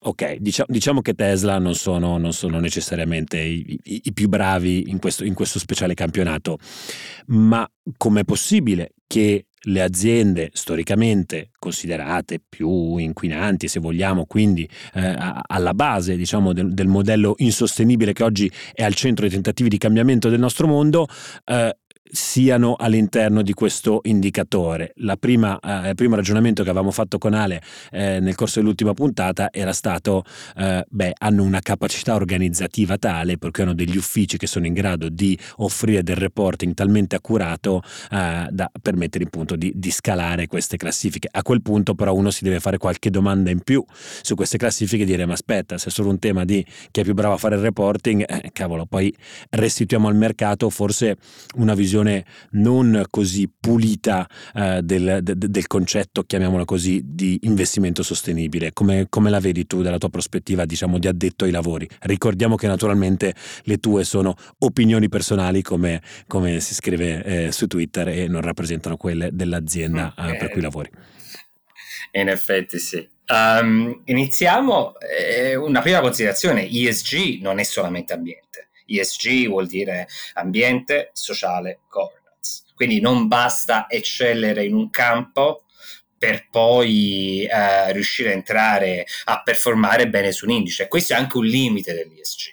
ok, 0.04 0.36
diciamo, 0.36 0.68
diciamo 0.70 1.00
che 1.00 1.14
Tesla 1.14 1.58
non 1.58 1.74
sono, 1.74 2.18
non 2.18 2.32
sono 2.32 2.60
necessariamente 2.60 3.38
i, 3.38 3.78
i, 3.84 4.00
i, 4.04 4.12
più 4.12 4.28
bravi 4.28 4.90
in 4.90 4.98
questo, 4.98 5.24
in 5.24 5.34
questo 5.34 5.58
speciale 5.58 5.94
campionato, 5.94 6.58
ma 7.26 7.68
com'è 7.96 8.24
possibile 8.24 8.92
che 9.06 9.46
le 9.66 9.82
aziende 9.82 10.50
storicamente 10.52 11.50
considerate 11.58 12.40
più 12.46 12.96
inquinanti, 12.96 13.68
se 13.68 13.80
vogliamo, 13.80 14.26
quindi 14.26 14.68
eh, 14.94 15.16
alla 15.46 15.72
base 15.72 16.16
diciamo, 16.16 16.52
del, 16.52 16.74
del, 16.74 16.86
modello 16.86 17.34
insostenibile 17.38 18.12
che 18.12 18.24
oggi 18.24 18.50
è 18.72 18.82
al 18.82 18.94
centro 18.94 19.22
dei 19.22 19.32
tentativi 19.32 19.68
di 19.68 19.78
cambiamento 19.78 20.28
del 20.28 20.40
nostro 20.40 20.66
mondo, 20.66 21.06
eh, 21.46 21.78
siano 22.10 22.74
all'interno 22.78 23.42
di 23.42 23.52
questo 23.54 24.00
indicatore. 24.04 24.94
Prima, 25.18 25.58
eh, 25.58 25.88
il 25.90 25.94
primo 25.94 26.16
ragionamento 26.16 26.62
che 26.62 26.68
avevamo 26.68 26.90
fatto 26.90 27.18
con 27.18 27.32
Ale 27.32 27.62
eh, 27.90 28.20
nel 28.20 28.34
corso 28.34 28.60
dell'ultima 28.60 28.92
puntata 28.92 29.48
era 29.50 29.72
stato, 29.72 30.24
eh, 30.56 30.84
beh, 30.88 31.14
hanno 31.18 31.42
una 31.42 31.60
capacità 31.60 32.14
organizzativa 32.14 32.98
tale 32.98 33.38
perché 33.38 33.62
hanno 33.62 33.74
degli 33.74 33.96
uffici 33.96 34.36
che 34.36 34.46
sono 34.46 34.66
in 34.66 34.74
grado 34.74 35.08
di 35.08 35.38
offrire 35.56 36.02
del 36.02 36.16
reporting 36.16 36.74
talmente 36.74 37.16
accurato 37.16 37.82
eh, 38.10 38.48
da 38.50 38.70
permettere 38.82 39.24
appunto 39.24 39.56
di, 39.56 39.72
di, 39.74 39.90
scalare 39.90 40.46
queste 40.46 40.76
classifiche. 40.76 41.28
A 41.30 41.42
quel 41.42 41.62
punto 41.62 41.94
però 41.94 42.14
uno 42.14 42.30
si 42.30 42.44
deve 42.44 42.60
fare 42.60 42.76
qualche 42.76 43.10
domanda 43.10 43.50
in 43.50 43.60
più 43.60 43.82
su 44.22 44.34
queste 44.34 44.58
classifiche 44.58 45.04
e 45.04 45.06
dire 45.06 45.24
ma 45.26 45.32
aspetta, 45.32 45.78
se 45.78 45.88
è 45.88 45.90
solo 45.90 46.10
un 46.10 46.18
tema 46.18 46.44
di 46.44 46.64
chi 46.90 47.00
è 47.00 47.02
più 47.02 47.14
bravo 47.14 47.34
a 47.34 47.38
fare 47.38 47.54
il 47.56 47.62
reporting, 47.62 48.24
eh, 48.26 48.50
cavolo, 48.52 48.84
poi 48.84 49.14
restituiamo 49.50 50.08
al 50.08 50.16
mercato 50.16 50.68
forse 50.68 51.16
una 51.56 51.74
visione 51.74 51.93
visione 51.94 52.24
non 52.52 53.04
così 53.08 53.48
pulita 53.48 54.28
eh, 54.54 54.80
del, 54.82 55.20
de, 55.22 55.34
del, 55.36 55.66
concetto, 55.66 56.24
chiamiamolo 56.24 56.64
così, 56.64 57.00
di 57.04 57.38
investimento 57.42 58.02
sostenibile. 58.02 58.72
Come, 58.72 59.06
come, 59.08 59.30
la 59.30 59.38
vedi 59.38 59.66
tu 59.66 59.82
dalla 59.82 59.98
tua 59.98 60.10
prospettiva, 60.10 60.64
diciamo, 60.64 60.98
di 60.98 61.06
addetto 61.06 61.44
ai 61.44 61.52
lavori? 61.52 61.88
Ricordiamo 62.00 62.56
che 62.56 62.66
naturalmente 62.66 63.34
le 63.62 63.78
tue 63.78 64.02
sono 64.04 64.34
opinioni 64.58 65.08
personali, 65.08 65.62
come, 65.62 66.02
come 66.26 66.58
si 66.60 66.74
scrive 66.74 67.22
eh, 67.22 67.52
su 67.52 67.66
Twitter, 67.68 68.08
e 68.08 68.26
non 68.26 68.40
rappresentano 68.40 68.96
quelle 68.96 69.30
dell'azienda 69.32 70.14
eh, 70.16 70.36
per 70.36 70.50
cui 70.50 70.60
lavori. 70.60 70.90
In 72.12 72.28
effetti 72.28 72.78
sì. 72.78 73.08
Um, 73.26 74.02
iniziamo 74.04 74.94
eh, 74.98 75.54
una 75.54 75.80
prima 75.80 76.00
considerazione, 76.00 76.68
ESG 76.68 77.40
non 77.40 77.58
è 77.58 77.62
solamente 77.62 78.12
ambiente. 78.12 78.68
ESG 78.86 79.48
vuol 79.48 79.66
dire 79.66 80.08
ambiente, 80.34 81.10
sociale, 81.12 81.80
governance. 81.88 82.64
Quindi 82.74 83.00
non 83.00 83.28
basta 83.28 83.86
eccellere 83.88 84.64
in 84.64 84.74
un 84.74 84.90
campo 84.90 85.64
per 86.18 86.48
poi 86.50 87.44
eh, 87.44 87.92
riuscire 87.92 88.30
a 88.30 88.32
entrare 88.32 89.06
a 89.24 89.42
performare 89.42 90.08
bene 90.08 90.32
su 90.32 90.46
un 90.46 90.52
indice. 90.52 90.88
Questo 90.88 91.12
è 91.12 91.16
anche 91.16 91.36
un 91.36 91.44
limite 91.44 91.92
dell'ESG. 91.92 92.52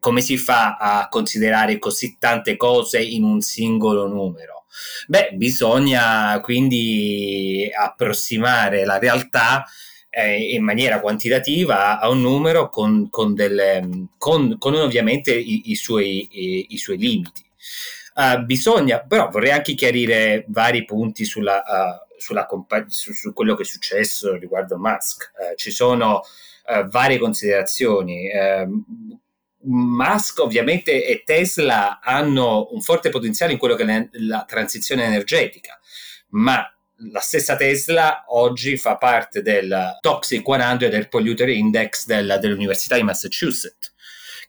Come 0.00 0.20
si 0.20 0.36
fa 0.36 0.76
a 0.76 1.08
considerare 1.08 1.78
così 1.78 2.16
tante 2.18 2.56
cose 2.56 3.00
in 3.00 3.22
un 3.22 3.40
singolo 3.40 4.08
numero? 4.08 4.64
Beh, 5.06 5.32
bisogna 5.34 6.40
quindi 6.40 7.70
approssimare 7.72 8.84
la 8.84 8.98
realtà 8.98 9.66
eh, 10.14 10.52
in 10.52 10.62
maniera 10.62 11.00
quantitativa 11.00 11.98
a 11.98 12.10
un 12.10 12.20
numero 12.20 12.68
con, 12.68 13.08
con, 13.08 13.34
delle, 13.34 14.08
con, 14.18 14.58
con 14.58 14.74
ovviamente 14.74 15.34
i, 15.34 15.70
i, 15.70 15.74
suoi, 15.74 16.28
i, 16.30 16.66
i, 16.74 16.76
suoi, 16.76 16.98
limiti. 16.98 17.42
Uh, 18.14 18.44
bisogna, 18.44 19.00
però 19.00 19.30
vorrei 19.30 19.52
anche 19.52 19.72
chiarire 19.72 20.44
vari 20.48 20.84
punti 20.84 21.24
sulla, 21.24 21.62
uh, 21.62 22.14
sulla 22.18 22.44
compa- 22.44 22.84
su, 22.88 23.14
su, 23.14 23.32
quello 23.32 23.54
che 23.54 23.62
è 23.62 23.64
successo 23.64 24.36
riguardo 24.36 24.76
Musk. 24.76 25.32
Uh, 25.34 25.56
ci 25.56 25.70
sono 25.70 26.22
varie 26.90 27.18
considerazioni. 27.18 28.30
Musk 29.64 30.38
ovviamente 30.38 31.04
e 31.04 31.22
Tesla 31.24 31.98
hanno 32.00 32.68
un 32.70 32.80
forte 32.80 33.10
potenziale 33.10 33.52
in 33.52 33.58
quello 33.58 33.74
che 33.74 33.84
è 33.84 34.08
la 34.12 34.44
transizione 34.46 35.04
energetica, 35.04 35.80
ma 36.30 36.64
la 37.10 37.20
stessa 37.20 37.56
Tesla 37.56 38.24
oggi 38.28 38.76
fa 38.76 38.96
parte 38.96 39.42
del 39.42 39.98
Toxic 40.00 40.44
100 40.44 40.88
del 40.88 41.08
Polluter 41.08 41.48
Index 41.48 42.06
del, 42.06 42.38
dell'Università 42.40 42.96
di 42.96 43.02
Massachusetts 43.02 43.92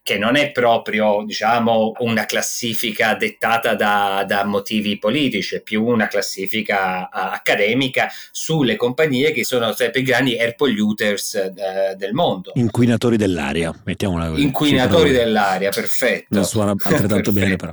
che 0.03 0.17
non 0.17 0.35
è 0.35 0.51
proprio 0.51 1.23
diciamo, 1.25 1.93
una 1.99 2.25
classifica 2.25 3.15
dettata 3.15 3.73
da, 3.73 4.25
da, 4.27 4.43
motivi 4.43 4.99
politici, 4.99 5.55
è 5.55 5.61
più 5.61 5.85
una 5.85 6.07
classifica 6.07 7.03
uh, 7.03 7.07
accademica 7.31 8.11
sulle 8.29 8.75
compagnie 8.75 9.31
che 9.31 9.45
sono 9.45 9.73
tra 9.73 9.85
i 9.85 9.91
più 9.91 10.01
grandi 10.01 10.37
air 10.37 10.55
polluters 10.55 11.53
uh, 11.55 11.95
del 11.95 12.11
mondo. 12.11 12.51
Inquinatori 12.55 13.15
dell'aria, 13.15 13.73
mettiamola 13.85 14.27
così. 14.27 14.41
Inquinatori 14.41 15.11
dell'aria, 15.11 15.69
perfetto. 15.69 16.27
Non 16.31 16.43
suona 16.43 16.75
altrettanto 16.77 17.31
bene 17.31 17.55
però 17.55 17.71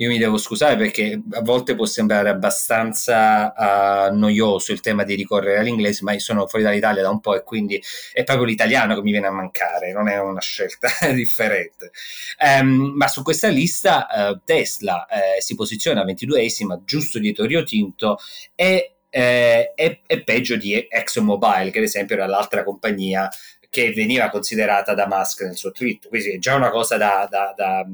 io 0.00 0.08
mi 0.08 0.18
devo 0.18 0.36
scusare 0.36 0.76
perché 0.76 1.20
a 1.32 1.42
volte 1.42 1.74
può 1.74 1.84
sembrare 1.84 2.28
abbastanza 2.28 3.52
uh, 4.10 4.16
noioso 4.16 4.72
il 4.72 4.80
tema 4.80 5.02
di 5.02 5.14
ricorrere 5.14 5.58
all'inglese, 5.58 6.04
ma 6.04 6.12
io 6.12 6.20
sono 6.20 6.46
fuori 6.46 6.64
dall'Italia 6.64 7.02
da 7.02 7.10
un 7.10 7.20
po' 7.20 7.34
e 7.34 7.42
quindi 7.42 7.82
è 8.12 8.22
proprio 8.22 8.46
l'italiano 8.46 8.94
che 8.94 9.02
mi 9.02 9.10
viene 9.10 9.26
a 9.26 9.32
mancare, 9.32 9.92
non 9.92 10.08
è 10.08 10.18
una 10.20 10.40
scelta 10.40 10.88
differente. 11.12 11.90
Um, 12.60 12.92
ma 12.94 13.08
su 13.08 13.22
questa 13.22 13.48
lista 13.48 14.06
uh, 14.08 14.40
Tesla 14.44 15.06
uh, 15.10 15.40
si 15.40 15.56
posiziona 15.56 16.04
22esima, 16.04 16.84
giusto 16.84 17.18
dietro 17.18 17.44
Rio 17.46 17.64
Tinto 17.64 18.18
e 18.54 18.92
eh, 19.10 19.72
è, 19.74 20.00
è, 20.06 20.22
peggio 20.22 20.56
di 20.56 20.74
ExxonMobil, 20.74 21.70
che 21.70 21.78
ad 21.78 21.84
esempio 21.84 22.14
era 22.14 22.26
l'altra 22.26 22.62
compagnia 22.62 23.28
che 23.70 23.92
veniva 23.92 24.28
considerata 24.30 24.94
da 24.94 25.06
Musk 25.06 25.42
nel 25.42 25.56
suo 25.56 25.72
tweet. 25.72 26.08
Quindi 26.08 26.32
è 26.32 26.38
già 26.38 26.54
una 26.54 26.70
cosa 26.70 26.96
da, 26.96 27.26
da, 27.28 27.52
da, 27.56 27.86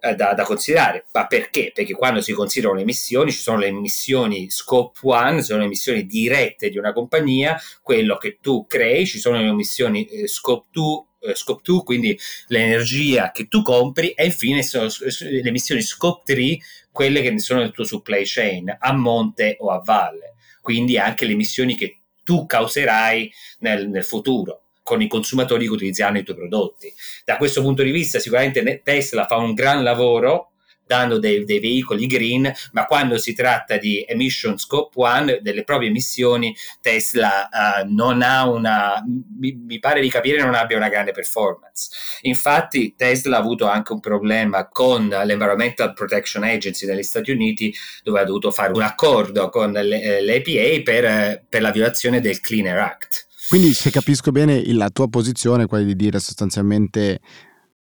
eh, 0.00 0.14
da, 0.14 0.34
considerare. 0.44 1.06
Ma 1.12 1.26
perché? 1.26 1.72
Perché 1.74 1.94
quando 1.94 2.20
si 2.20 2.32
considerano 2.32 2.76
le 2.76 2.82
emissioni, 2.82 3.30
ci 3.32 3.38
sono 3.38 3.58
le 3.58 3.66
emissioni 3.66 4.50
scope 4.50 4.98
1, 5.02 5.42
sono 5.42 5.60
le 5.60 5.64
emissioni 5.66 6.06
dirette 6.06 6.70
di 6.70 6.78
una 6.78 6.92
compagnia, 6.92 7.60
quello 7.82 8.16
che 8.16 8.38
tu 8.40 8.66
crei, 8.66 9.06
ci 9.06 9.18
sono 9.18 9.38
le 9.38 9.46
emissioni 9.46 10.04
eh, 10.06 10.28
scope 10.28 10.66
2 10.70 11.04
eh, 11.20 11.34
scope 11.34 11.62
2, 11.64 11.82
quindi 11.82 12.18
l'energia 12.48 13.30
che 13.32 13.48
tu 13.48 13.62
compri, 13.62 14.10
e 14.10 14.26
infine 14.26 14.62
sono 14.62 14.88
le 14.88 15.40
emissioni 15.40 15.82
scope 15.82 16.34
3, 16.34 16.58
quelle 16.92 17.22
che 17.22 17.38
sono 17.38 17.60
nel 17.60 17.72
tuo 17.72 17.84
supply 17.84 18.22
chain, 18.24 18.74
a 18.78 18.92
monte 18.92 19.56
o 19.60 19.70
a 19.70 19.80
valle. 19.84 20.34
Quindi 20.60 20.98
anche 20.98 21.26
le 21.26 21.32
emissioni 21.32 21.76
che 21.76 22.00
tu 22.24 22.44
causerai 22.46 23.32
nel, 23.60 23.88
nel 23.88 24.04
futuro 24.04 24.65
con 24.86 25.02
i 25.02 25.08
consumatori 25.08 25.66
che 25.66 25.72
utilizzeranno 25.72 26.18
i 26.18 26.22
tuoi 26.22 26.36
prodotti. 26.36 26.94
Da 27.24 27.36
questo 27.38 27.60
punto 27.60 27.82
di 27.82 27.90
vista 27.90 28.20
sicuramente 28.20 28.82
Tesla 28.84 29.26
fa 29.26 29.34
un 29.34 29.52
gran 29.52 29.82
lavoro 29.82 30.52
dando 30.86 31.18
dei, 31.18 31.44
dei, 31.44 31.58
veicoli 31.58 32.06
green, 32.06 32.50
ma 32.70 32.86
quando 32.86 33.18
si 33.18 33.34
tratta 33.34 33.76
di 33.76 34.04
emission 34.06 34.56
scope 34.56 34.92
1, 34.94 35.38
delle 35.40 35.64
proprie 35.64 35.88
emissioni, 35.88 36.54
Tesla 36.80 37.48
uh, 37.50 37.92
non 37.92 38.22
ha 38.22 38.48
una, 38.48 39.02
mi, 39.38 39.60
mi, 39.66 39.80
pare 39.80 40.00
di 40.00 40.08
capire, 40.08 40.40
non 40.40 40.54
abbia 40.54 40.76
una 40.76 40.88
grande 40.88 41.10
performance. 41.10 41.90
Infatti 42.22 42.94
Tesla 42.96 43.36
ha 43.36 43.40
avuto 43.40 43.66
anche 43.66 43.92
un 43.92 44.00
problema 44.00 44.68
con 44.68 45.08
l'Environmental 45.08 45.92
Protection 45.92 46.44
Agency 46.44 46.86
negli 46.86 47.02
Stati 47.02 47.32
Uniti, 47.32 47.74
dove 48.04 48.20
ha 48.20 48.24
dovuto 48.24 48.52
fare 48.52 48.72
un 48.72 48.82
accordo 48.82 49.48
con 49.48 49.72
l'EPA 49.72 50.82
per, 50.84 51.44
per 51.48 51.62
la 51.62 51.72
violazione 51.72 52.20
del 52.20 52.40
Cleaner 52.40 52.78
Act. 52.78 53.25
Quindi 53.48 53.72
se 53.74 53.90
capisco 53.90 54.32
bene 54.32 54.64
la 54.72 54.90
tua 54.90 55.08
posizione 55.08 55.66
quella 55.66 55.84
di 55.84 55.94
dire 55.94 56.18
sostanzialmente 56.18 57.20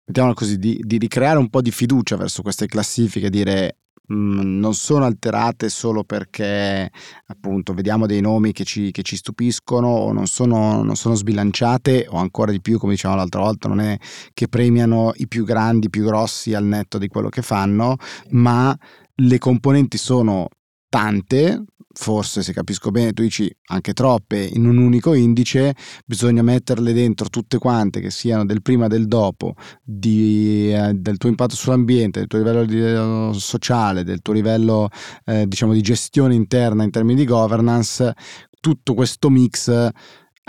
mettiamola 0.09 0.33
così, 0.33 0.57
di, 0.57 0.79
di 0.83 0.97
ricreare 0.97 1.37
un 1.37 1.49
po' 1.49 1.61
di 1.61 1.71
fiducia 1.71 2.15
verso 2.15 2.41
queste 2.41 2.65
classifiche, 2.65 3.29
dire 3.29 3.77
mm, 4.11 4.57
non 4.59 4.73
sono 4.73 5.05
alterate 5.05 5.69
solo 5.69 6.03
perché 6.03 6.89
appunto 7.27 7.73
vediamo 7.73 8.07
dei 8.07 8.21
nomi 8.21 8.51
che 8.51 8.63
ci, 8.63 8.91
che 8.91 9.03
ci 9.03 9.15
stupiscono 9.15 9.87
o 9.87 10.11
non 10.11 10.27
sono, 10.27 10.81
non 10.81 10.95
sono, 10.95 11.13
sbilanciate 11.13 12.07
o 12.09 12.17
ancora 12.17 12.51
di 12.51 12.61
più 12.61 12.79
come 12.79 12.93
dicevamo 12.93 13.19
l'altra 13.19 13.41
volta 13.41 13.67
non 13.67 13.81
è 13.81 13.97
che 14.33 14.47
premiano 14.47 15.11
i 15.15 15.27
più 15.27 15.45
grandi, 15.45 15.87
i 15.87 15.89
più 15.89 16.05
grossi 16.05 16.53
al 16.53 16.63
netto 16.63 16.97
di 16.97 17.07
quello 17.07 17.29
che 17.29 17.41
fanno 17.41 17.97
ma 18.29 18.75
le 19.15 19.37
componenti 19.37 19.97
sono 19.97 20.47
tante, 20.89 21.63
forse 21.91 22.43
se 22.43 22.53
capisco 22.53 22.91
bene 22.91 23.13
tu 23.13 23.23
dici 23.23 23.53
anche 23.67 23.93
troppe 23.93 24.41
in 24.41 24.65
un 24.65 24.77
unico 24.77 25.13
indice, 25.13 25.75
bisogna 26.05 26.41
metterle 26.41 26.93
dentro 26.93 27.29
tutte 27.29 27.57
quante 27.57 27.99
che 27.99 28.11
siano 28.11 28.45
del 28.45 28.61
prima 28.61 28.87
del 28.87 29.07
dopo, 29.07 29.55
di, 29.83 30.71
eh, 30.73 30.93
del 30.93 31.17
tuo 31.17 31.29
impatto 31.29 31.55
sull'ambiente, 31.55 32.19
del 32.19 32.27
tuo 32.27 32.37
livello 32.39 32.65
di, 32.65 32.79
eh, 32.81 33.31
sociale, 33.39 34.03
del 34.03 34.21
tuo 34.21 34.33
livello 34.33 34.89
eh, 35.25 35.47
diciamo 35.47 35.73
di 35.73 35.81
gestione 35.81 36.35
interna 36.35 36.83
in 36.83 36.91
termini 36.91 37.19
di 37.19 37.25
governance, 37.25 38.13
tutto 38.59 38.93
questo 38.93 39.29
mix 39.29 39.89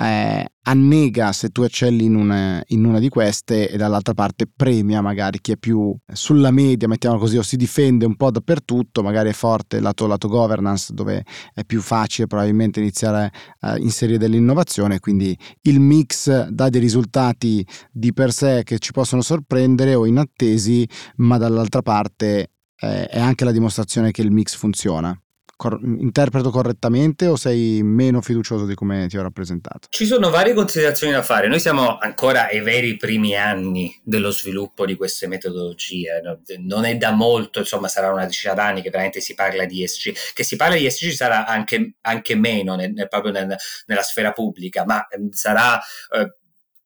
eh, 0.01 0.53
annega 0.63 1.31
se 1.33 1.51
tu 1.51 1.63
eccelli 1.63 2.05
in 2.05 2.15
una, 2.15 2.63
in 2.69 2.87
una, 2.87 2.99
di 2.99 3.11
queste 3.11 3.69
e 3.69 3.77
dall'altra 3.77 4.15
parte 4.15 4.47
premia 4.47 5.03
magari 5.03 5.41
chi 5.43 5.53
è 5.53 5.57
più 5.59 5.95
sulla 6.11 6.51
media, 6.51 6.89
mettiamo 6.89 7.19
così, 7.19 7.37
o 7.37 7.43
si 7.43 7.57
difende 7.57 8.07
un 8.07 8.17
po' 8.17 8.31
dappertutto, 8.31 9.03
magari 9.03 9.29
è 9.29 9.35
forte 9.35 9.79
lato, 9.79 10.07
lato 10.07 10.29
governance 10.29 10.95
dove 10.95 11.25
è 11.53 11.65
più 11.65 11.83
facile 11.83 12.27
probabilmente 12.27 12.81
iniziare 12.81 13.31
a 13.61 13.77
inserire 13.77 14.17
dell'innovazione, 14.17 15.01
quindi 15.01 15.37
il 15.63 15.81
mix 15.81 16.47
dà 16.49 16.71
dei 16.71 16.81
risultati 16.81 17.67
di 17.93 18.15
per 18.15 18.33
sé 18.33 18.63
che 18.65 18.79
ci 18.79 18.93
possono 18.93 19.21
sorprendere 19.21 19.95
o 19.95 20.07
inattesi, 20.07 20.89
ma 21.17 21.37
dall'altra 21.37 21.83
parte 21.83 22.53
eh, 22.77 23.07
è 23.07 23.21
anche 23.21 23.45
la 23.45 23.53
dimostrazione 23.53 24.13
che 24.13 24.23
il 24.23 24.31
mix 24.31 24.57
funziona 24.57 25.15
cor- 25.61 25.79
interpreto 25.83 26.49
correttamente 26.49 27.27
o 27.27 27.37
sei 27.37 27.83
meno 27.83 28.23
fiducioso 28.23 28.65
di 28.65 28.75
come 28.75 29.07
ti 29.09 29.19
ho 29.19 29.23
rappresentato? 29.23 29.89
Ci 29.91 30.07
sono 30.07 30.31
varie 30.31 30.55
considerazioni 30.55 31.13
da 31.13 31.23
fare. 31.23 31.49
Noi 31.49 31.61
siamo 31.61 31.99
ancora 31.99 32.49
ai 32.49 32.61
veri 32.63 32.97
primi 32.97 33.37
anni 33.37 33.95
dello 34.03 34.31
sviluppo 34.31 34.87
di 34.87 34.95
queste 34.95 35.27
metodologie. 35.27 36.23
Non 36.61 36.87
è 36.87 36.97
da 36.97 37.11
molto, 37.11 37.59
insomma, 37.59 37.89
sarà 37.89 38.11
una 38.11 38.25
decina 38.25 38.55
d'anni 38.55 38.81
che 38.81 38.89
veramente 38.89 39.21
si 39.21 39.35
parla 39.35 39.67
di 39.67 39.83
ESG. 39.83 40.15
Che 40.33 40.45
si 40.45 40.57
parla 40.57 40.77
di 40.77 40.87
ESG 40.87 41.11
sarà 41.11 41.45
anche, 41.45 41.97
anche 42.01 42.35
meno 42.37 42.75
nel, 42.75 42.93
nel, 42.93 43.09
proprio 43.09 43.31
nel, 43.31 43.55
nella 43.85 44.03
sfera 44.03 44.33
pubblica, 44.33 44.87
ma 44.87 45.07
ehm, 45.09 45.31
sarà 45.31 45.79
eh, 45.79 46.37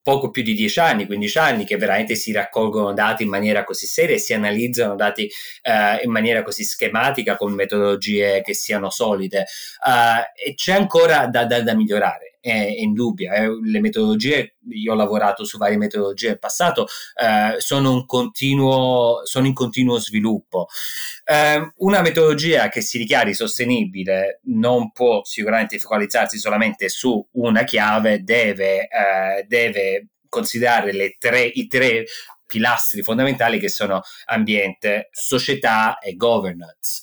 poco 0.04 0.28
più 0.28 0.42
di 0.42 0.52
10 0.52 0.80
anni, 0.80 1.06
15 1.06 1.38
anni 1.38 1.64
che 1.64 1.78
veramente 1.78 2.14
si 2.14 2.30
raccolgono 2.30 2.92
dati 2.92 3.22
in 3.22 3.30
maniera 3.30 3.64
così 3.64 3.86
seria 3.86 4.14
e 4.14 4.18
si 4.18 4.34
analizzano 4.34 4.96
dati 4.96 5.30
uh, 5.62 6.04
in 6.04 6.10
maniera 6.10 6.42
così 6.42 6.62
schematica 6.62 7.36
con 7.36 7.54
metodologie 7.54 8.42
che 8.42 8.52
siano 8.52 8.90
solide. 8.90 9.46
Uh, 9.82 10.20
e 10.46 10.54
c'è 10.54 10.74
ancora 10.74 11.26
da, 11.26 11.46
da, 11.46 11.62
da 11.62 11.74
migliorare 11.74 12.33
è, 12.44 12.74
indubbia. 12.78 13.32
Eh. 13.32 13.48
Le 13.62 13.80
metodologie, 13.80 14.56
io 14.68 14.92
ho 14.92 14.94
lavorato 14.96 15.44
su 15.44 15.56
varie 15.56 15.78
metodologie 15.78 16.30
in 16.30 16.38
passato, 16.38 16.86
eh, 17.18 17.58
sono, 17.58 18.04
continuo, 18.04 19.22
sono, 19.24 19.46
in 19.46 19.54
continuo 19.54 19.98
sviluppo. 19.98 20.66
Eh, 21.24 21.72
una 21.76 22.02
metodologia 22.02 22.68
che 22.68 22.82
si 22.82 22.98
dichiari 22.98 23.32
sostenibile 23.32 24.40
non 24.44 24.92
può 24.92 25.24
sicuramente 25.24 25.78
focalizzarsi 25.78 26.38
solamente 26.38 26.90
su 26.90 27.26
una 27.32 27.64
chiave, 27.64 28.22
deve, 28.22 28.88
eh, 28.88 29.44
deve 29.46 30.08
considerare 30.28 31.16
tre, 31.18 31.44
i 31.44 31.66
tre 31.66 32.04
pilastri 32.46 33.02
fondamentali 33.02 33.58
che 33.58 33.70
sono 33.70 34.02
ambiente, 34.26 35.08
società 35.12 35.98
e 35.98 36.14
governance 36.14 37.00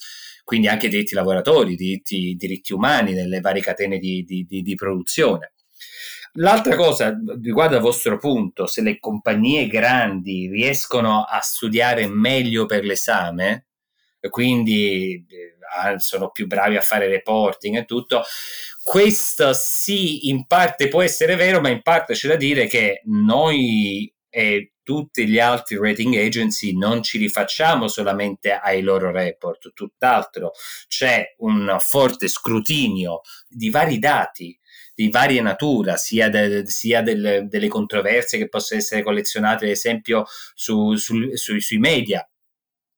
quindi 0.51 0.67
anche 0.67 0.89
diritti 0.89 1.15
lavoratori, 1.15 1.77
diritti, 1.77 2.35
diritti 2.37 2.73
umani 2.73 3.13
nelle 3.13 3.39
varie 3.39 3.61
catene 3.61 3.99
di, 3.99 4.25
di, 4.25 4.45
di, 4.45 4.61
di 4.61 4.75
produzione. 4.75 5.53
L'altra 6.33 6.75
cosa 6.75 7.17
riguardo 7.41 7.77
al 7.77 7.81
vostro 7.81 8.17
punto, 8.17 8.67
se 8.67 8.81
le 8.81 8.99
compagnie 8.99 9.67
grandi 9.67 10.49
riescono 10.49 11.23
a 11.23 11.39
studiare 11.39 12.05
meglio 12.07 12.65
per 12.65 12.83
l'esame, 12.83 13.67
quindi 14.29 15.25
eh, 15.25 15.99
sono 15.99 16.31
più 16.31 16.47
bravi 16.47 16.75
a 16.75 16.81
fare 16.81 17.07
reporting 17.07 17.77
e 17.77 17.85
tutto, 17.85 18.21
questo 18.83 19.53
sì, 19.53 20.27
in 20.27 20.47
parte 20.47 20.89
può 20.89 21.01
essere 21.01 21.37
vero, 21.37 21.61
ma 21.61 21.69
in 21.69 21.81
parte 21.81 22.13
c'è 22.13 22.27
da 22.27 22.35
dire 22.35 22.67
che 22.67 23.03
noi 23.05 24.13
e 24.29 24.70
tutti 24.83 25.27
gli 25.27 25.39
altri 25.39 25.77
rating 25.77 26.15
agency 26.15 26.77
non 26.77 27.01
ci 27.03 27.17
rifacciamo 27.17 27.87
solamente 27.87 28.51
ai 28.51 28.81
loro 28.81 29.11
report, 29.11 29.71
tutt'altro. 29.73 30.51
C'è 30.87 31.35
un 31.39 31.75
forte 31.79 32.27
scrutinio 32.27 33.21
di 33.47 33.69
vari 33.69 33.99
dati 33.99 34.55
di 34.93 35.09
varia 35.09 35.41
natura, 35.41 35.95
sia, 35.97 36.29
de, 36.29 36.63
sia 36.67 37.01
del, 37.01 37.47
delle 37.47 37.67
controversie 37.67 38.37
che 38.37 38.49
possono 38.49 38.79
essere 38.79 39.03
collezionate, 39.03 39.65
ad 39.65 39.71
esempio, 39.71 40.25
su, 40.53 40.95
su, 40.95 41.33
su, 41.33 41.57
sui 41.59 41.77
media, 41.77 42.27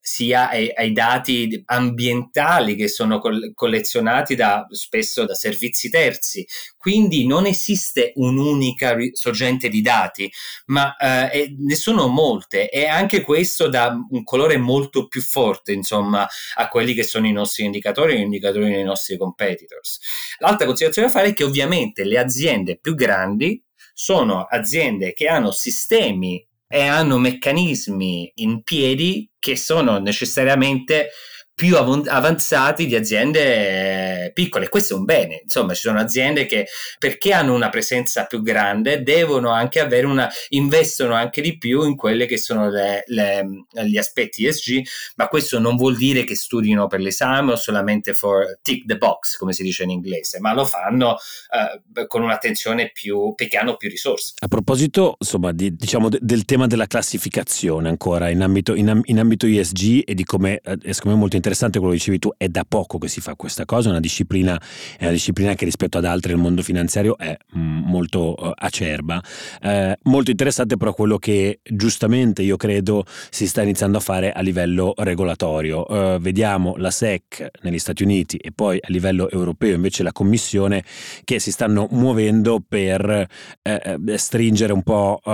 sia 0.05 0.49
ai, 0.49 0.69
ai, 0.75 0.91
dati 0.91 1.63
ambientali 1.67 2.75
che 2.75 2.89
sono 2.89 3.21
collezionati 3.53 4.35
da, 4.35 4.67
spesso 4.69 5.23
da 5.23 5.33
servizi 5.33 5.89
terzi. 5.89 6.45
Quindi 6.75 7.25
non 7.25 7.45
esiste 7.45 8.11
un'unica 8.15 8.97
sorgente 9.13 9.69
di 9.69 9.81
dati, 9.81 10.29
ma 10.65 10.93
eh, 10.97 11.55
ne 11.57 11.75
sono 11.75 12.07
molte 12.07 12.69
e 12.69 12.85
anche 12.85 13.21
questo 13.21 13.69
dà 13.69 13.95
un 14.09 14.23
colore 14.25 14.57
molto 14.57 15.07
più 15.07 15.21
forte, 15.21 15.71
insomma, 15.71 16.27
a 16.55 16.67
quelli 16.67 16.93
che 16.93 17.03
sono 17.03 17.25
i 17.25 17.31
nostri 17.31 17.63
indicatori 17.63 18.15
e 18.15 18.17
gli 18.17 18.23
indicatori 18.23 18.71
dei 18.71 18.83
nostri 18.83 19.15
competitors. 19.15 19.99
L'altra 20.39 20.65
considerazione 20.65 21.07
da 21.07 21.13
fare 21.13 21.29
è 21.29 21.33
che 21.33 21.45
ovviamente 21.45 22.03
le 22.03 22.19
aziende 22.19 22.77
più 22.77 22.93
grandi 22.93 23.63
sono 23.93 24.43
aziende 24.43 25.13
che 25.13 25.27
hanno 25.27 25.51
sistemi 25.51 26.45
e 26.73 26.87
hanno 26.87 27.19
meccanismi 27.19 28.31
in 28.37 28.63
piedi 28.63 29.29
che 29.37 29.55
sono 29.55 29.99
necessariamente 29.99 31.09
più 31.55 31.77
avanzati 31.77 32.87
di 32.87 32.95
aziende 32.95 34.31
piccole. 34.33 34.69
Questo 34.69 34.95
è 34.95 34.97
un 34.97 35.05
bene, 35.05 35.41
insomma, 35.43 35.73
ci 35.73 35.81
sono 35.81 35.99
aziende 35.99 36.45
che 36.45 36.67
perché 36.97 37.31
hanno 37.31 37.53
una 37.53 37.69
presenza 37.69 38.25
più 38.25 38.41
grande 38.41 39.03
devono 39.03 39.51
anche 39.51 39.79
avere 39.79 40.07
una, 40.07 40.29
investono 40.49 41.13
anche 41.13 41.41
di 41.41 41.57
più 41.57 41.83
in 41.83 41.95
quelle 41.95 42.25
che 42.25 42.37
sono 42.37 42.69
le, 42.69 43.03
le, 43.07 43.65
gli 43.85 43.97
aspetti 43.97 44.47
ESG, 44.47 44.81
ma 45.15 45.27
questo 45.27 45.59
non 45.59 45.75
vuol 45.75 45.95
dire 45.95 46.23
che 46.23 46.35
studino 46.35 46.87
per 46.87 46.99
l'esame 46.99 47.51
o 47.51 47.55
solamente 47.55 48.13
for 48.13 48.59
tick 48.63 48.85
the 48.87 48.97
box, 48.97 49.37
come 49.37 49.53
si 49.53 49.61
dice 49.61 49.83
in 49.83 49.91
inglese, 49.91 50.39
ma 50.39 50.53
lo 50.53 50.65
fanno 50.65 51.11
uh, 51.11 52.07
con 52.07 52.23
un'attenzione 52.23 52.89
più, 52.91 53.33
perché 53.35 53.57
hanno 53.57 53.77
più 53.77 53.89
risorse. 53.89 54.33
A 54.39 54.47
proposito, 54.47 55.17
insomma, 55.19 55.51
di, 55.51 55.75
diciamo 55.75 56.09
de, 56.09 56.17
del 56.19 56.45
tema 56.45 56.65
della 56.65 56.87
classificazione 56.87 57.89
ancora 57.89 58.29
in 58.29 58.41
ambito, 58.41 58.73
in, 58.73 59.01
in 59.05 59.19
ambito 59.19 59.45
ESG 59.45 60.01
e 60.05 60.15
di 60.15 60.23
come, 60.23 60.59
eh, 60.63 60.93
secondo 60.93 61.15
me 61.15 61.15
molto 61.15 61.35
interessante 61.35 61.42
quello 61.79 61.93
che 61.93 61.97
dicevi 61.97 62.19
tu, 62.19 62.31
è 62.37 62.47
da 62.47 62.65
poco 62.67 62.97
che 62.97 63.07
si 63.07 63.21
fa 63.21 63.35
questa 63.35 63.65
cosa, 63.65 63.89
una 63.89 63.99
disciplina, 63.99 64.59
è 64.97 65.03
una 65.03 65.11
disciplina 65.11 65.53
che 65.55 65.65
rispetto 65.65 65.97
ad 65.97 66.05
altre 66.05 66.33
nel 66.33 66.41
mondo 66.41 66.61
finanziario 66.61 67.17
è 67.17 67.35
mm, 67.57 67.83
molto 67.85 68.35
uh, 68.37 68.51
acerba. 68.55 69.21
Eh, 69.61 69.97
molto 70.03 70.31
interessante 70.31 70.77
però 70.77 70.93
quello 70.93 71.17
che 71.17 71.59
giustamente 71.63 72.41
io 72.41 72.57
credo 72.57 73.05
si 73.29 73.47
sta 73.47 73.61
iniziando 73.61 73.97
a 73.97 74.01
fare 74.01 74.31
a 74.31 74.41
livello 74.41 74.93
regolatorio. 74.97 75.85
Uh, 75.87 76.19
vediamo 76.19 76.75
la 76.77 76.91
SEC 76.91 77.49
negli 77.61 77.79
Stati 77.79 78.03
Uniti 78.03 78.37
e 78.37 78.51
poi 78.51 78.77
a 78.81 78.87
livello 78.89 79.29
europeo 79.29 79.75
invece 79.75 80.03
la 80.03 80.11
Commissione 80.11 80.83
che 81.23 81.39
si 81.39 81.51
stanno 81.51 81.87
muovendo 81.91 82.61
per 82.67 83.27
eh, 83.61 83.99
stringere 84.15 84.73
un 84.73 84.83
po' 84.83 85.19
uh, 85.23 85.31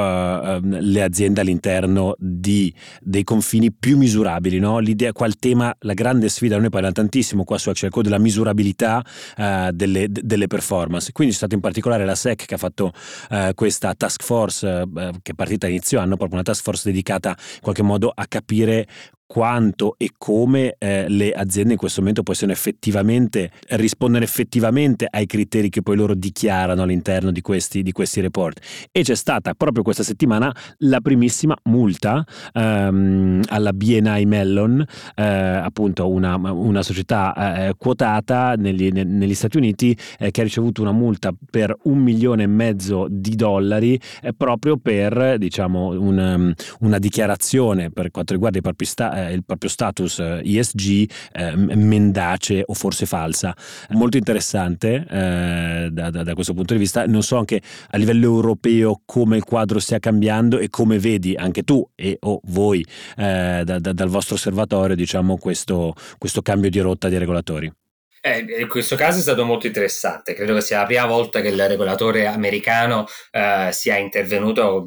le 0.62 1.02
aziende 1.02 1.42
all'interno 1.42 2.16
di, 2.18 2.74
dei 3.02 3.24
confini 3.24 3.72
più 3.72 3.98
misurabili. 3.98 4.60
No? 4.60 4.80
L'idea, 4.80 5.12
qua 5.12 5.28
il 5.28 5.38
tema, 5.38 5.76
la 5.80 5.94
grande 6.00 6.30
sfida, 6.30 6.58
noi 6.58 6.70
parliamo 6.70 6.94
tantissimo 6.94 7.44
qua 7.44 7.58
su 7.58 7.70
Code 7.90 8.08
della 8.08 8.22
misurabilità 8.22 9.04
uh, 9.36 9.70
delle, 9.72 10.08
delle, 10.10 10.48
performance, 10.48 11.12
quindi 11.12 11.34
c'è 11.34 11.40
stata 11.40 11.56
in 11.56 11.62
particolare 11.62 12.06
la 12.06 12.16
SEC 12.16 12.46
che 12.46 12.54
ha 12.54 12.58
fatto 12.58 12.94
uh, 13.32 13.54
questa 13.54 13.94
task 13.96 14.24
force 14.24 14.66
uh, 14.66 14.90
che 15.22 15.32
è 15.32 15.34
partita 15.34 15.66
a 15.66 15.70
inizio 15.70 16.00
anno, 16.00 16.16
proprio 16.16 16.36
una 16.36 16.44
task 16.44 16.64
force 16.64 16.84
dedicata 16.86 17.36
in 17.38 17.60
qualche 17.62 17.84
modo 17.84 18.14
a 18.16 18.26
capire 18.28 18.88
quanto 19.30 19.94
e 20.00 20.10
come 20.18 20.74
eh, 20.80 21.08
le 21.08 21.32
aziende 21.32 21.74
in 21.74 21.78
questo 21.78 22.00
momento 22.00 22.24
possono 22.24 22.52
effettivamente 22.52 23.52
rispondere 23.70 24.26
effettivamente 24.26 25.06
ai 25.08 25.28
criteri 25.28 25.70
che 25.70 25.84
poi 25.84 25.98
loro 25.98 26.16
dichiarano 26.16 26.82
all'interno 26.82 27.30
di 27.30 27.42
questi, 27.42 27.84
di 27.84 27.92
questi 27.92 28.22
report. 28.22 28.60
E 28.92 29.04
c'è 29.04 29.14
stata 29.14 29.54
proprio 29.54 29.84
questa 29.84 30.02
settimana 30.02 30.52
la 30.80 31.00
primissima 31.00 31.56
multa 31.66 32.26
ehm, 32.54 33.44
alla 33.50 33.72
BNI 33.72 34.26
Mellon, 34.26 34.84
eh, 35.14 35.24
appunto 35.24 36.10
una, 36.10 36.36
una 36.36 36.82
società 36.82 37.68
eh, 37.68 37.76
quotata 37.78 38.56
negli, 38.56 38.90
negli, 38.90 39.36
Stati 39.36 39.58
Uniti 39.58 39.96
eh, 40.18 40.32
che 40.32 40.42
ha 40.42 40.44
ricevuto 40.44 40.82
una 40.82 40.92
multa 40.92 41.32
per 41.52 41.78
un 41.84 42.00
milione 42.00 42.44
e 42.44 42.48
mezzo 42.48 43.06
di 43.08 43.36
dollari 43.36 44.00
eh, 44.24 44.34
proprio 44.34 44.78
per 44.78 45.38
diciamo, 45.38 45.90
un, 45.90 46.18
um, 46.18 46.54
una 46.80 46.98
dichiarazione 46.98 47.92
per 47.92 48.10
quanto 48.10 48.34
riguarda 48.34 48.58
i 48.58 48.62
propri 48.62 48.86
sta- 48.88 49.19
eh, 49.28 49.34
il 49.34 49.44
proprio 49.44 49.70
status 49.70 50.20
ESG 50.20 51.10
eh, 51.32 51.44
eh 51.48 51.56
mendace 51.56 52.64
o 52.66 52.74
forse 52.74 53.06
falsa. 53.06 53.56
Molto 53.90 54.18
interessante 54.18 55.06
eh, 55.10 55.90
da, 55.92 56.10
da, 56.10 56.24
da, 56.24 56.34
questo 56.34 56.54
punto 56.54 56.74
di 56.74 56.80
vista. 56.80 57.06
Non 57.06 57.24
so 57.24 57.38
anche 57.38 57.62
a 57.90 57.98
livello 57.98 58.26
europeo 58.26 59.02
come 59.06 59.38
il 59.38 59.44
quadro 59.44 59.80
stia 59.80 60.00
cambiando 60.00 60.60
e 60.60 60.70
come 60.70 61.00
vedi 61.00 61.36
anche 61.36 61.64
tu 61.64 61.88
e 61.96 62.18
o 62.22 62.40
voi 62.46 62.86
eh, 63.18 63.64
da, 63.66 63.80
dal 63.80 64.10
vostro 64.10 64.36
osservatorio 64.36 64.96
diciamo, 64.96 65.38
questo, 65.38 65.94
questo 66.18 66.42
cambio 66.42 66.70
di 66.70 66.80
rotta 66.80 67.10
dei 67.10 67.20
regolatori. 67.20 67.72
Eh, 68.22 68.46
in 68.60 68.68
questo 68.68 68.98
caso 68.98 69.20
è 69.20 69.22
stato 69.22 69.46
molto 69.46 69.66
interessante, 69.68 70.34
credo 70.34 70.54
che 70.54 70.62
sia 70.62 70.80
la 70.80 70.86
prima 70.86 71.06
volta 71.06 71.40
che 71.40 71.48
il 71.48 71.68
regolatore 71.68 72.28
americano 72.28 73.06
eh, 73.32 73.70
sia 73.72 73.96
intervenuto 73.96 74.84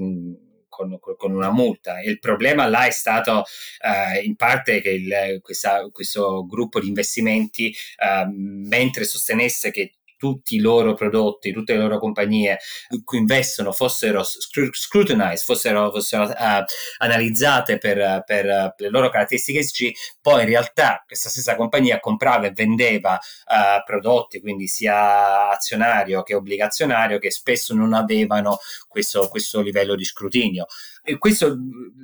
con, 0.72 0.98
con, 0.98 1.32
una 1.32 1.50
multa. 1.50 2.00
Il 2.00 2.18
problema 2.18 2.66
là 2.66 2.86
è 2.86 2.90
stato 2.90 3.44
uh, 3.84 4.24
in 4.24 4.36
parte 4.36 4.80
che 4.80 4.90
il, 4.90 5.40
questa, 5.42 5.86
questo 5.92 6.46
gruppo 6.46 6.80
di 6.80 6.88
investimenti, 6.88 7.74
uh, 7.98 8.30
mentre 8.32 9.04
sostenesse 9.04 9.70
che 9.70 9.92
tutti 10.22 10.54
i 10.54 10.60
loro 10.60 10.94
prodotti, 10.94 11.52
tutte 11.52 11.72
le 11.72 11.80
loro 11.80 11.98
compagnie 11.98 12.58
in 12.90 13.02
cui 13.02 13.18
investono 13.18 13.72
fossero 13.72 14.22
scrutinized, 14.22 15.44
fossero, 15.44 15.90
fossero 15.90 16.28
uh, 16.28 16.64
analizzate 16.98 17.78
per, 17.78 18.22
per, 18.24 18.74
le 18.76 18.88
loro 18.88 19.10
caratteristiche 19.10 19.58
ESG, 19.58 19.90
poi 20.20 20.42
in 20.42 20.46
realtà 20.46 21.02
questa 21.04 21.28
stessa 21.28 21.56
compagnia 21.56 21.98
comprava 21.98 22.46
e 22.46 22.52
vendeva 22.52 23.14
uh, 23.14 23.82
prodotti, 23.84 24.40
quindi 24.40 24.68
sia 24.68 25.50
azionario 25.50 26.22
che 26.22 26.36
obbligazionario, 26.36 27.18
che 27.18 27.32
spesso 27.32 27.74
non 27.74 27.92
avevano 27.92 28.58
questo, 28.86 29.26
questo 29.26 29.60
livello 29.60 29.96
di 29.96 30.04
scrutinio. 30.04 30.66
E 31.04 31.18
questo 31.18 31.56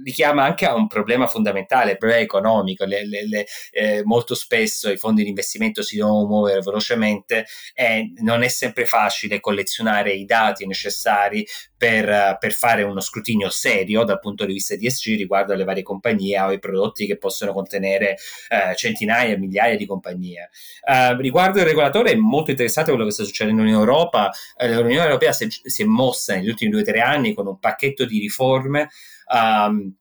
richiama 0.03 0.45
anche 0.45 0.67
a 0.67 0.75
un 0.75 0.87
problema 0.87 1.27
fondamentale, 1.27 1.93
il 1.93 1.99
problema 1.99 2.23
economico. 2.23 2.85
Le, 2.85 3.07
le, 3.07 3.29
le, 3.29 3.47
eh, 3.71 4.03
molto 4.05 4.35
spesso 4.35 4.91
i 4.91 4.97
fondi 4.97 5.23
di 5.23 5.29
investimento 5.29 5.83
si 5.83 5.97
devono 5.97 6.27
muovere 6.27 6.61
velocemente 6.61 7.47
e 7.75 8.13
non 8.23 8.43
è 8.43 8.49
sempre 8.49 8.87
facile 8.87 9.41
collezionare 9.41 10.13
i 10.13 10.25
dati 10.25 10.67
necessari 10.67 11.47
per, 11.79 12.37
per, 12.41 12.53
fare 12.53 12.83
uno 12.83 13.01
scrutinio 13.01 13.49
serio 13.51 14.03
dal 14.03 14.19
punto 14.19 14.45
di 14.45 14.53
vista 14.53 14.75
di 14.75 14.87
ESG 14.87 15.17
riguardo 15.17 15.53
alle 15.53 15.63
varie 15.63 15.85
compagnie 15.85 16.39
o 16.41 16.49
ai 16.49 16.59
prodotti 16.59 17.07
che 17.07 17.17
possono 17.17 17.53
contenere 17.53 18.17
eh, 18.49 18.75
centinaia, 18.75 19.39
migliaia 19.39 19.77
di 19.77 19.87
compagnie. 19.87 20.51
Eh, 20.85 21.17
riguardo 21.17 21.61
il 21.61 21.65
regolatore 21.65 22.11
è 22.11 22.17
molto 22.17 22.51
interessante 22.51 22.91
quello 22.91 23.07
che 23.07 23.13
sta 23.13 23.23
succedendo 23.23 23.63
in 23.63 23.69
Europa. 23.69 24.31
Eh, 24.57 24.75
L'Unione 24.75 25.05
Europea 25.05 25.33
si 25.33 25.45
è, 25.45 25.49
si 25.49 25.83
è 25.83 25.87
mossa 25.87 26.35
negli 26.35 26.49
ultimi 26.49 26.73
due 26.73 26.81
o 26.81 26.85
tre 26.85 27.01
anni 27.01 27.33
con 27.33 27.47
un 27.47 27.61
pacchetto 27.61 28.05
di 28.05 28.19
riforme 28.19 28.89
um, 29.33 29.95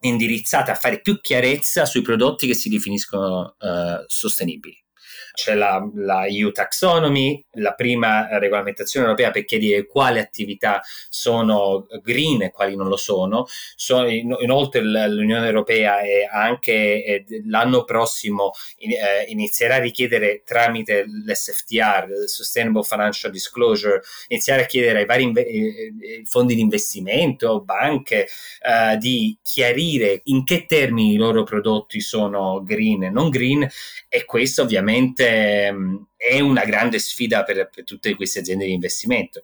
indirizzate 0.00 0.72
a 0.72 0.74
fare 0.74 1.00
più 1.00 1.20
chiarezza 1.20 1.86
sui 1.86 2.02
prodotti 2.02 2.48
che 2.48 2.54
si 2.54 2.68
definiscono 2.68 3.54
uh, 3.58 4.02
sostenibili 4.06 4.76
c'è 5.32 5.54
la, 5.54 5.86
la, 5.94 6.26
EU 6.26 6.50
Taxonomy, 6.50 7.44
la 7.52 7.72
prima 7.72 8.38
regolamentazione 8.38 9.06
europea 9.06 9.30
per 9.30 9.44
chiarire 9.44 9.86
quali 9.86 10.18
attività 10.18 10.80
sono 11.08 11.86
green 12.02 12.42
e 12.42 12.50
quali 12.50 12.76
non 12.76 12.88
lo 12.88 12.96
sono. 12.96 13.46
sono 13.74 14.08
inoltre 14.08 14.82
l'Unione 14.82 15.46
Europea 15.46 16.00
è 16.00 16.28
anche 16.30 17.02
è, 17.04 17.24
l'anno 17.46 17.84
prossimo 17.84 18.52
in, 18.78 18.92
eh, 18.92 19.24
inizierà 19.28 19.76
a 19.76 19.80
richiedere 19.80 20.42
tramite 20.44 21.04
l'SFTR, 21.04 22.26
Sustainable 22.26 22.82
Financial 22.82 23.30
Disclosure, 23.30 24.00
inizierà 24.28 24.62
a 24.62 24.66
chiedere 24.66 25.00
ai 25.00 25.06
vari 25.06 25.22
inve- 25.22 25.46
eh, 25.46 25.92
eh, 26.00 26.22
fondi 26.24 26.54
di 26.54 26.60
investimento, 26.60 27.60
banche, 27.62 28.28
eh, 28.62 28.96
di 28.98 29.36
chiarire 29.42 30.20
in 30.24 30.44
che 30.44 30.66
termini 30.66 31.14
i 31.14 31.16
loro 31.16 31.42
prodotti 31.42 32.00
sono 32.00 32.62
green 32.62 33.04
e 33.04 33.10
non 33.10 33.30
green 33.30 33.68
e 34.08 34.24
questo 34.24 34.62
ovviamente 34.62 35.19
Ehm, 35.20 36.06
è 36.16 36.40
una 36.40 36.64
grande 36.64 36.98
sfida 36.98 37.44
per, 37.44 37.70
per, 37.72 37.84
tutte 37.84 38.14
queste 38.14 38.40
aziende 38.40 38.66
di 38.66 38.72
investimento. 38.72 39.42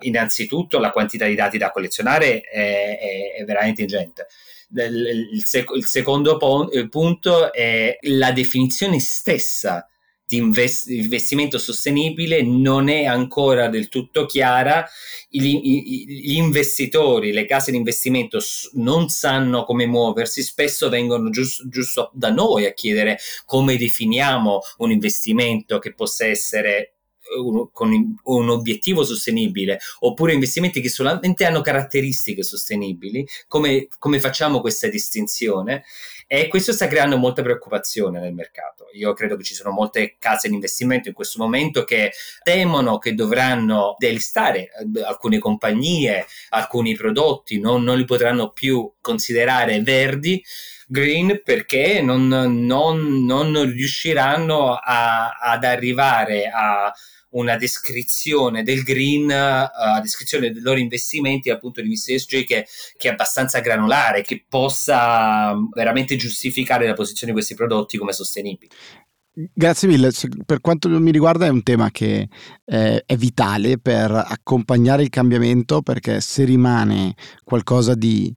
Innanzitutto 0.00 0.78
la 0.78 0.90
quantità 0.90 1.26
di 1.26 1.34
dati 1.34 1.58
da 1.58 1.70
collezionare 1.70 2.40
è, 2.40 2.98
è, 2.98 3.40
è 3.40 3.44
veramente 3.44 3.82
ingente. 3.82 4.26
Il, 4.70 5.30
il, 5.32 5.44
sec- 5.44 5.74
il 5.74 5.86
secondo 5.86 6.36
po- 6.36 6.68
punto 6.90 7.52
è 7.52 7.96
la 8.02 8.32
definizione 8.32 9.00
stessa 9.00 9.88
di 10.28 10.36
invest- 10.36 10.90
investimento 10.90 11.56
sostenibile 11.56 12.42
non 12.42 12.90
è 12.90 13.06
ancora 13.06 13.68
del 13.68 13.88
tutto 13.88 14.26
chiara, 14.26 14.86
gli, 15.30 16.36
investitori, 16.36 17.32
le 17.32 17.46
case 17.46 17.70
di 17.70 17.78
investimento 17.78 18.38
non 18.74 19.08
sanno 19.08 19.64
come 19.64 19.86
muoversi, 19.86 20.42
spesso 20.42 20.90
vengono 20.90 21.30
giusto, 21.30 21.66
giusto 21.68 22.10
da 22.12 22.30
noi 22.30 22.66
a 22.66 22.72
chiedere 22.72 23.18
come 23.46 23.78
definiamo 23.78 24.60
un 24.78 24.90
investimento 24.90 25.78
che 25.78 25.94
possa 25.94 26.26
essere 26.26 26.97
un, 27.36 27.70
con 27.72 28.16
un 28.22 28.48
obiettivo 28.48 29.04
sostenibile 29.04 29.78
oppure 30.00 30.32
investimenti 30.32 30.80
che 30.80 30.88
solamente 30.88 31.44
hanno 31.44 31.60
caratteristiche 31.60 32.42
sostenibili, 32.42 33.26
come, 33.46 33.88
come 33.98 34.20
facciamo 34.20 34.60
questa 34.60 34.88
distinzione? 34.88 35.84
E 36.30 36.48
questo 36.48 36.72
sta 36.72 36.88
creando 36.88 37.16
molta 37.16 37.40
preoccupazione 37.40 38.20
nel 38.20 38.34
mercato. 38.34 38.88
Io 38.92 39.14
credo 39.14 39.34
che 39.36 39.44
ci 39.44 39.54
sono 39.54 39.70
molte 39.70 40.16
case 40.18 40.48
di 40.48 40.54
investimento 40.54 41.08
in 41.08 41.14
questo 41.14 41.38
momento 41.38 41.84
che 41.84 42.12
temono 42.42 42.98
che 42.98 43.14
dovranno 43.14 43.94
delistare 43.96 44.68
eh, 44.68 45.02
alcune 45.02 45.38
compagnie, 45.38 46.26
alcuni 46.50 46.94
prodotti, 46.94 47.58
non, 47.58 47.82
non 47.82 47.96
li 47.96 48.04
potranno 48.04 48.50
più 48.50 48.92
considerare 49.00 49.80
verdi 49.80 50.44
green 50.86 51.40
perché 51.42 52.02
non, 52.02 52.28
non, 52.28 53.24
non 53.24 53.72
riusciranno 53.72 54.74
a, 54.74 55.30
ad 55.30 55.64
arrivare 55.64 56.50
a 56.52 56.92
una 57.38 57.56
descrizione 57.56 58.62
del 58.62 58.82
green, 58.82 59.28
uh, 59.28 60.00
descrizione 60.00 60.50
dei 60.50 60.62
loro 60.62 60.78
investimenti 60.78 61.48
dal 61.48 61.58
punto 61.58 61.80
di 61.80 61.88
vista 61.88 62.12
ESG 62.12 62.44
che, 62.44 62.66
che, 62.96 63.08
è 63.08 63.12
abbastanza 63.12 63.60
granulare, 63.60 64.22
che 64.22 64.44
possa 64.48 65.54
veramente 65.72 66.16
giustificare 66.16 66.86
la 66.86 66.94
posizione 66.94 67.32
di 67.32 67.38
questi 67.38 67.54
prodotti 67.54 67.96
come 67.96 68.12
sostenibili. 68.12 68.70
Grazie 69.54 69.86
mille, 69.86 70.10
per 70.44 70.60
quanto 70.60 70.88
mi 70.88 71.12
riguarda 71.12 71.46
è 71.46 71.50
un 71.50 71.62
tema 71.62 71.92
che 71.92 72.28
eh, 72.64 73.02
è 73.06 73.16
vitale 73.16 73.78
per 73.78 74.10
accompagnare 74.10 75.04
il 75.04 75.10
cambiamento 75.10 75.80
perché 75.80 76.20
se 76.20 76.42
rimane 76.42 77.14
qualcosa 77.44 77.94
di 77.94 78.34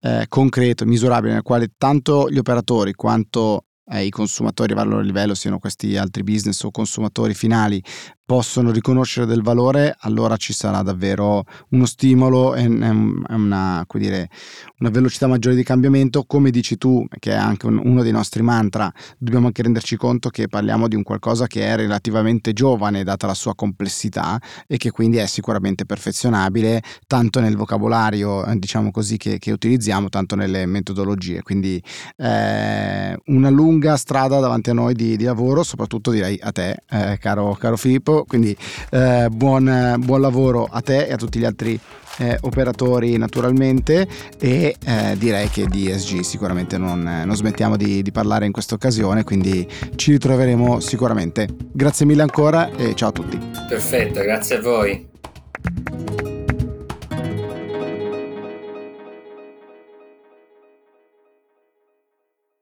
eh, 0.00 0.24
concreto, 0.28 0.84
misurabile, 0.86 1.34
nel 1.34 1.42
quale 1.42 1.68
tanto 1.78 2.28
gli 2.28 2.38
operatori 2.38 2.94
quanto 2.94 3.66
eh, 3.92 4.04
i 4.04 4.10
consumatori 4.10 4.72
a 4.72 4.76
vario 4.76 5.00
livello, 5.00 5.34
siano 5.34 5.58
questi 5.58 5.96
altri 5.96 6.22
business 6.22 6.62
o 6.62 6.70
consumatori 6.70 7.34
finali, 7.34 7.82
possono 8.30 8.70
riconoscere 8.70 9.26
del 9.26 9.42
valore, 9.42 9.96
allora 10.02 10.36
ci 10.36 10.52
sarà 10.52 10.82
davvero 10.82 11.42
uno 11.70 11.84
stimolo 11.84 12.54
e 12.54 12.64
una, 12.64 13.84
dire, 13.94 14.30
una 14.78 14.90
velocità 14.90 15.26
maggiore 15.26 15.56
di 15.56 15.64
cambiamento. 15.64 16.22
Come 16.22 16.52
dici 16.52 16.78
tu, 16.78 17.04
che 17.18 17.32
è 17.32 17.34
anche 17.34 17.66
un, 17.66 17.80
uno 17.82 18.04
dei 18.04 18.12
nostri 18.12 18.42
mantra, 18.42 18.88
dobbiamo 19.18 19.46
anche 19.46 19.62
renderci 19.62 19.96
conto 19.96 20.28
che 20.28 20.46
parliamo 20.46 20.86
di 20.86 20.94
un 20.94 21.02
qualcosa 21.02 21.48
che 21.48 21.66
è 21.66 21.74
relativamente 21.74 22.52
giovane, 22.52 23.02
data 23.02 23.26
la 23.26 23.34
sua 23.34 23.56
complessità, 23.56 24.40
e 24.68 24.76
che 24.76 24.92
quindi 24.92 25.16
è 25.16 25.26
sicuramente 25.26 25.84
perfezionabile 25.84 26.84
tanto 27.08 27.40
nel 27.40 27.56
vocabolario, 27.56 28.46
eh, 28.46 28.56
diciamo 28.60 28.92
così, 28.92 29.16
che, 29.16 29.40
che 29.40 29.50
utilizziamo, 29.50 30.08
tanto 30.08 30.36
nelle 30.36 30.66
metodologie. 30.66 31.42
Quindi 31.42 31.82
eh, 32.16 33.18
una 33.24 33.50
lunga 33.50 33.96
strada 33.96 34.38
davanti 34.38 34.70
a 34.70 34.74
noi 34.74 34.94
di, 34.94 35.16
di 35.16 35.24
lavoro, 35.24 35.64
soprattutto 35.64 36.12
direi 36.12 36.38
a 36.40 36.52
te, 36.52 36.76
eh, 36.90 37.18
caro, 37.18 37.56
caro 37.58 37.76
Filippo 37.76 38.18
quindi 38.26 38.56
eh, 38.90 39.28
buon, 39.30 39.96
buon, 39.98 40.20
lavoro 40.20 40.68
a 40.70 40.80
te 40.80 41.06
e 41.06 41.12
a 41.12 41.16
tutti 41.16 41.38
gli 41.38 41.44
altri 41.44 41.78
eh, 42.18 42.36
operatori 42.42 43.16
naturalmente 43.16 44.06
e 44.38 44.76
eh, 44.84 45.16
direi 45.16 45.48
che 45.48 45.66
di 45.66 45.90
ESG 45.90 46.20
sicuramente 46.20 46.78
non, 46.78 47.02
non 47.02 47.34
smettiamo 47.34 47.76
di, 47.76 48.02
di 48.02 48.12
parlare 48.12 48.46
in 48.46 48.52
questa 48.52 48.74
occasione, 48.74 49.24
quindi 49.24 49.66
ci 49.96 50.12
ritroveremo 50.12 50.80
sicuramente. 50.80 51.48
Grazie 51.72 52.06
mille 52.06 52.22
ancora 52.22 52.70
e 52.76 52.94
ciao 52.94 53.08
a 53.08 53.12
tutti. 53.12 53.38
Perfetto, 53.68 54.20
grazie 54.20 54.56
a 54.56 54.60
voi. 54.60 56.29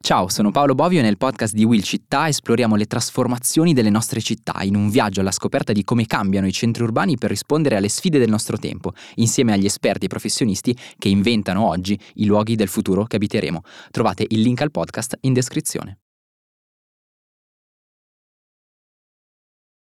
Ciao, 0.08 0.30
sono 0.30 0.50
Paolo 0.50 0.74
Bovio 0.74 1.00
e 1.00 1.02
nel 1.02 1.18
podcast 1.18 1.52
di 1.52 1.64
Will 1.64 1.82
Città 1.82 2.28
esploriamo 2.28 2.76
le 2.76 2.86
trasformazioni 2.86 3.74
delle 3.74 3.90
nostre 3.90 4.22
città 4.22 4.62
in 4.62 4.74
un 4.74 4.88
viaggio 4.88 5.20
alla 5.20 5.30
scoperta 5.30 5.74
di 5.74 5.84
come 5.84 6.06
cambiano 6.06 6.46
i 6.46 6.50
centri 6.50 6.82
urbani 6.82 7.18
per 7.18 7.28
rispondere 7.28 7.76
alle 7.76 7.90
sfide 7.90 8.18
del 8.18 8.30
nostro 8.30 8.56
tempo, 8.56 8.94
insieme 9.16 9.52
agli 9.52 9.66
esperti 9.66 10.06
e 10.06 10.08
professionisti 10.08 10.74
che 10.96 11.10
inventano 11.10 11.66
oggi 11.66 12.00
i 12.14 12.24
luoghi 12.24 12.56
del 12.56 12.68
futuro 12.68 13.04
che 13.04 13.16
abiteremo. 13.16 13.60
Trovate 13.90 14.24
il 14.26 14.40
link 14.40 14.62
al 14.62 14.70
podcast 14.70 15.18
in 15.20 15.34
descrizione. 15.34 15.98